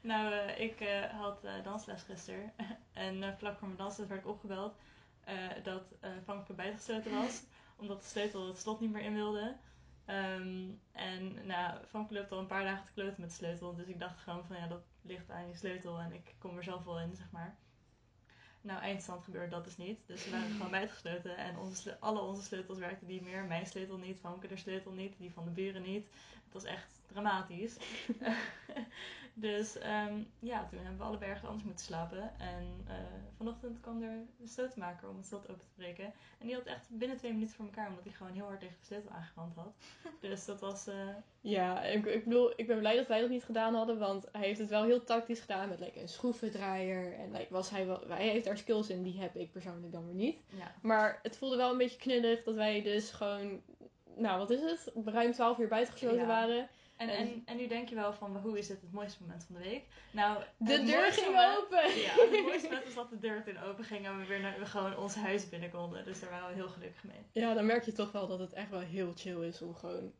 Nou, 0.00 0.32
eh, 0.32 0.60
ik 0.60 0.80
eh, 0.80 1.04
had 1.04 1.44
eh, 1.44 1.52
dansles 1.64 2.02
gisteren. 2.02 2.52
en 2.92 3.36
vlak 3.38 3.58
voor 3.58 3.66
mijn 3.66 3.78
dansles 3.78 4.08
werd 4.08 4.20
ik 4.20 4.26
opgebeld 4.26 4.74
dat 5.62 5.82
uh, 6.04 6.10
Famke 6.24 6.52
buitengesloten 6.52 7.12
was. 7.12 7.42
omdat 7.80 8.00
de 8.00 8.06
sleutel 8.08 8.46
het 8.46 8.58
slot 8.58 8.80
niet 8.80 8.92
meer 8.92 9.02
in 9.02 9.14
wilde. 9.14 9.56
Ehm, 10.04 10.70
en 10.92 11.46
nou, 11.46 11.78
loopt 12.08 12.32
al 12.32 12.38
een 12.38 12.46
paar 12.46 12.64
dagen 12.64 12.84
te 12.84 12.92
kloten 12.92 13.20
met 13.20 13.28
de 13.28 13.36
sleutel. 13.36 13.74
Dus 13.74 13.86
ik 13.86 13.98
dacht 13.98 14.18
gewoon 14.18 14.44
van 14.46 14.56
ja, 14.56 14.66
dat 14.66 14.82
ligt 15.02 15.30
aan 15.30 15.48
je 15.48 15.54
sleutel. 15.54 15.98
En 15.98 16.12
ik 16.12 16.34
kom 16.38 16.56
er 16.56 16.64
zelf 16.64 16.84
wel 16.84 17.00
in, 17.00 17.16
zeg 17.16 17.30
maar. 17.30 17.56
Nou, 18.60 18.80
eindstand 18.80 19.24
gebeurde 19.24 19.50
dat 19.50 19.64
dus 19.64 19.76
niet. 19.76 20.06
Dus 20.06 20.24
we 20.24 20.30
waren 20.30 20.50
gewoon 20.50 20.70
buitengesloten. 20.80 21.36
En 21.36 21.58
onze, 21.58 22.00
alle 22.00 22.20
onze 22.20 22.42
sleutels 22.42 22.78
werkten 22.78 23.06
niet 23.06 23.22
meer. 23.22 23.44
Mijn 23.44 23.66
sleutel 23.66 23.96
niet, 23.96 24.18
Famke 24.20 24.48
de 24.48 24.56
sleutel 24.56 24.92
niet, 24.92 25.18
die 25.18 25.32
van 25.32 25.44
de 25.44 25.50
buren 25.50 25.82
niet. 25.82 26.08
Het 26.52 26.62
was 26.62 26.64
echt 26.72 27.00
dramatisch. 27.06 27.76
dus 29.34 29.78
ehm, 29.78 30.22
ja, 30.38 30.66
toen 30.70 30.78
hebben 30.78 30.98
we 30.98 31.04
allebei 31.04 31.30
ergens 31.30 31.46
anders 31.48 31.64
moeten 31.66 31.84
slapen. 31.84 32.32
En 32.38 32.80
eh, 32.86 32.94
vanochtend 33.36 33.80
kwam 33.80 34.02
er 34.02 34.18
de 34.36 34.46
slotenmaker 34.48 35.08
om 35.08 35.16
het 35.16 35.26
slot 35.26 35.48
open 35.48 35.60
te 35.66 35.74
breken. 35.76 36.04
En 36.38 36.46
die 36.46 36.54
had 36.54 36.64
echt 36.64 36.86
binnen 36.88 37.16
twee 37.16 37.32
minuten 37.32 37.54
voor 37.54 37.64
elkaar, 37.64 37.88
omdat 37.88 38.04
hij 38.04 38.12
gewoon 38.12 38.32
heel 38.32 38.44
hard 38.44 38.60
tegen 38.60 38.76
de 38.80 38.86
sleutel 38.86 39.10
aangerand 39.10 39.54
had. 39.54 39.72
Dus 40.20 40.44
dat 40.44 40.60
was... 40.60 40.86
eh, 40.86 40.94
Ja, 41.40 41.82
ik, 41.82 42.06
ik 42.06 42.24
bedoel, 42.24 42.52
ik 42.56 42.66
ben 42.66 42.78
blij 42.78 42.96
dat 42.96 43.06
wij 43.06 43.20
dat 43.20 43.30
niet 43.30 43.44
gedaan 43.44 43.74
hadden, 43.74 43.98
want 43.98 44.26
hij 44.32 44.46
heeft 44.46 44.58
het 44.60 44.68
wel 44.68 44.84
heel 44.84 45.04
tactisch 45.04 45.40
gedaan 45.40 45.68
met 45.68 45.80
like, 45.80 46.00
een 46.00 46.08
schroevendraaier. 46.08 47.14
En 47.14 47.32
like, 47.32 47.52
was 47.52 47.70
hij, 47.70 47.86
wel, 47.86 48.02
hij 48.08 48.28
heeft 48.28 48.44
daar 48.44 48.58
skills 48.58 48.88
in, 48.88 49.02
die 49.02 49.20
heb 49.20 49.36
ik 49.36 49.52
persoonlijk 49.52 49.92
dan 49.92 50.04
weer 50.06 50.14
niet. 50.14 50.38
ja. 50.58 50.74
Maar 50.82 51.18
het 51.22 51.36
voelde 51.36 51.56
wel 51.56 51.70
een 51.70 51.78
beetje 51.78 51.98
knullig 51.98 52.42
dat 52.44 52.54
wij 52.54 52.82
dus 52.82 53.10
gewoon, 53.10 53.62
nou 54.18 54.38
wat 54.38 54.50
is 54.50 54.60
het, 54.60 54.90
ruim 55.04 55.32
12 55.32 55.58
uur 55.58 55.68
buitengesloten 55.68 56.18
Ja. 56.20 56.26
waren. 56.26 56.68
En, 56.96 57.08
En- 57.08 57.16
en, 57.16 57.42
en 57.44 57.56
nu 57.56 57.66
denk 57.66 57.88
je 57.88 57.94
wel 57.94 58.12
van, 58.12 58.36
hoe 58.36 58.58
is 58.58 58.66
dit 58.66 58.80
het 58.80 58.92
mooiste 58.92 59.22
moment 59.22 59.44
van 59.44 59.54
de 59.54 59.60
week? 59.68 59.84
Nou, 60.10 60.42
De 60.56 60.82
deur 60.82 61.12
ging 61.12 61.26
moment- 61.26 61.58
open! 61.58 61.78
Ja, 62.00 62.10
het 62.30 62.42
mooiste 62.42 62.66
moment 62.68 62.84
was 62.84 62.94
dat 62.94 63.10
de 63.10 63.18
deur 63.18 63.44
toen 63.44 63.58
open 63.58 63.84
ging 63.84 64.06
en 64.06 64.18
we 64.18 64.26
weer 64.26 64.40
naar, 64.40 64.58
we 64.58 64.66
gewoon 64.66 64.96
ons 64.96 65.14
huis 65.14 65.48
binnen 65.48 65.70
konden. 65.70 66.04
Dus 66.04 66.20
daar 66.20 66.30
waren 66.30 66.48
we 66.48 66.54
heel 66.54 66.68
gelukkig 66.68 67.04
mee. 67.04 67.16
Ja, 67.32 67.54
dan 67.54 67.66
merk 67.66 67.84
je 67.84 67.92
toch 67.92 68.12
wel 68.12 68.26
dat 68.26 68.38
het 68.38 68.52
echt 68.52 68.70
wel 68.70 68.80
heel 68.80 69.12
chill 69.16 69.46
is 69.46 69.62
om 69.62 69.74
gewoon 69.74 70.12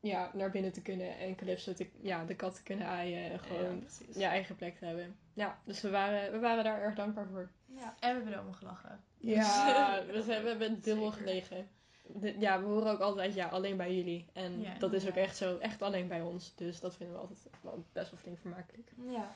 ja, 0.00 0.30
naar 0.34 0.50
binnen 0.50 0.72
te 0.72 0.82
kunnen 0.82 1.18
en 1.18 1.36
Calypso 1.36 1.72
te, 1.74 1.90
ja, 2.00 2.24
de 2.24 2.34
kat 2.36 2.54
te 2.54 2.62
kunnen 2.62 2.86
aaien 2.86 3.30
en 3.30 3.38
gewoon 3.40 3.84
ja, 4.14 4.30
eigen 4.30 4.56
plek 4.56 4.78
te 4.78 4.84
hebben. 4.84 5.16
Ja, 5.34 5.60
dus 5.64 5.80
we 5.80 5.90
waren, 5.90 6.32
we 6.32 6.38
waren 6.38 6.64
daar 6.64 6.80
erg 6.82 6.94
dankbaar 6.94 7.26
voor. 7.26 7.50
Ja. 7.66 7.94
En 8.00 8.08
we 8.08 8.14
hebben 8.14 8.28
er 8.30 8.34
allemaal 8.34 8.54
gelachen. 8.58 9.00
Ja, 9.18 10.02
we, 10.12 10.22
zijn, 10.22 10.42
we 10.42 10.48
hebben 10.48 10.80
dubbel 10.80 11.10
Zeker. 11.10 11.26
gelegen. 11.26 11.68
De- 12.14 12.38
ja, 12.38 12.60
we 12.60 12.66
horen 12.66 12.92
ook 12.92 13.00
altijd 13.00 13.34
ja, 13.34 13.48
alleen 13.48 13.76
bij 13.76 13.96
jullie. 13.96 14.26
En 14.32 14.60
Ja. 14.60 14.74
dat 14.78 14.92
is 14.92 15.08
ook 15.08 15.14
echt 15.14 15.36
zo, 15.36 15.58
echt 15.58 15.82
alleen 15.82 16.08
bij 16.08 16.20
ons. 16.22 16.54
Dus 16.54 16.80
dat 16.80 16.96
vinden 16.96 17.14
we 17.16 17.20
altijd 17.20 17.46
wel 17.60 17.84
best 17.92 18.10
wel 18.10 18.20
flink 18.20 18.38
vermakelijk. 18.38 18.92
Ja. 19.08 19.34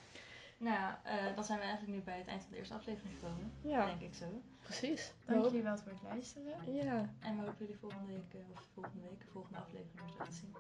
Nou 0.59 0.75
ja, 0.77 1.01
eh, 1.05 1.35
dan 1.35 1.45
zijn 1.45 1.59
we 1.59 1.65
eigenlijk 1.65 1.95
nu 1.99 2.03
bij 2.05 2.19
het 2.19 2.27
eind 2.27 2.43
van 2.43 2.51
de 2.53 2.57
eerste 2.59 2.75
aflevering 2.75 3.15
gekomen. 3.19 3.53
Ja, 3.61 3.87
Denk 3.87 4.01
ik 4.01 4.15
zo. 4.15 4.25
precies. 4.63 5.13
Dank 5.27 5.45
jullie 5.45 5.63
wel 5.63 5.77
voor 5.79 5.93
het 5.93 6.03
luisteren. 6.03 6.75
Ja, 6.75 7.15
En 7.21 7.37
we 7.37 7.41
hopen 7.45 7.57
jullie 7.59 7.77
volgende 7.81 8.07
week, 8.07 8.35
eh, 8.35 8.41
of 8.53 8.69
volgende 8.75 9.01
week, 9.03 9.21
de 9.21 9.27
volgende 9.33 9.59
aflevering 9.59 10.01
weer 10.17 10.27
te 10.27 10.33
zien. 10.33 10.55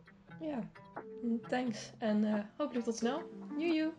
ja. 0.48 0.58
Thanks. 1.48 1.92
En 1.98 2.24
eh, 2.24 2.44
hopelijk 2.56 2.84
tot 2.84 2.96
snel. 2.96 3.22
Joejoe. 3.58 3.92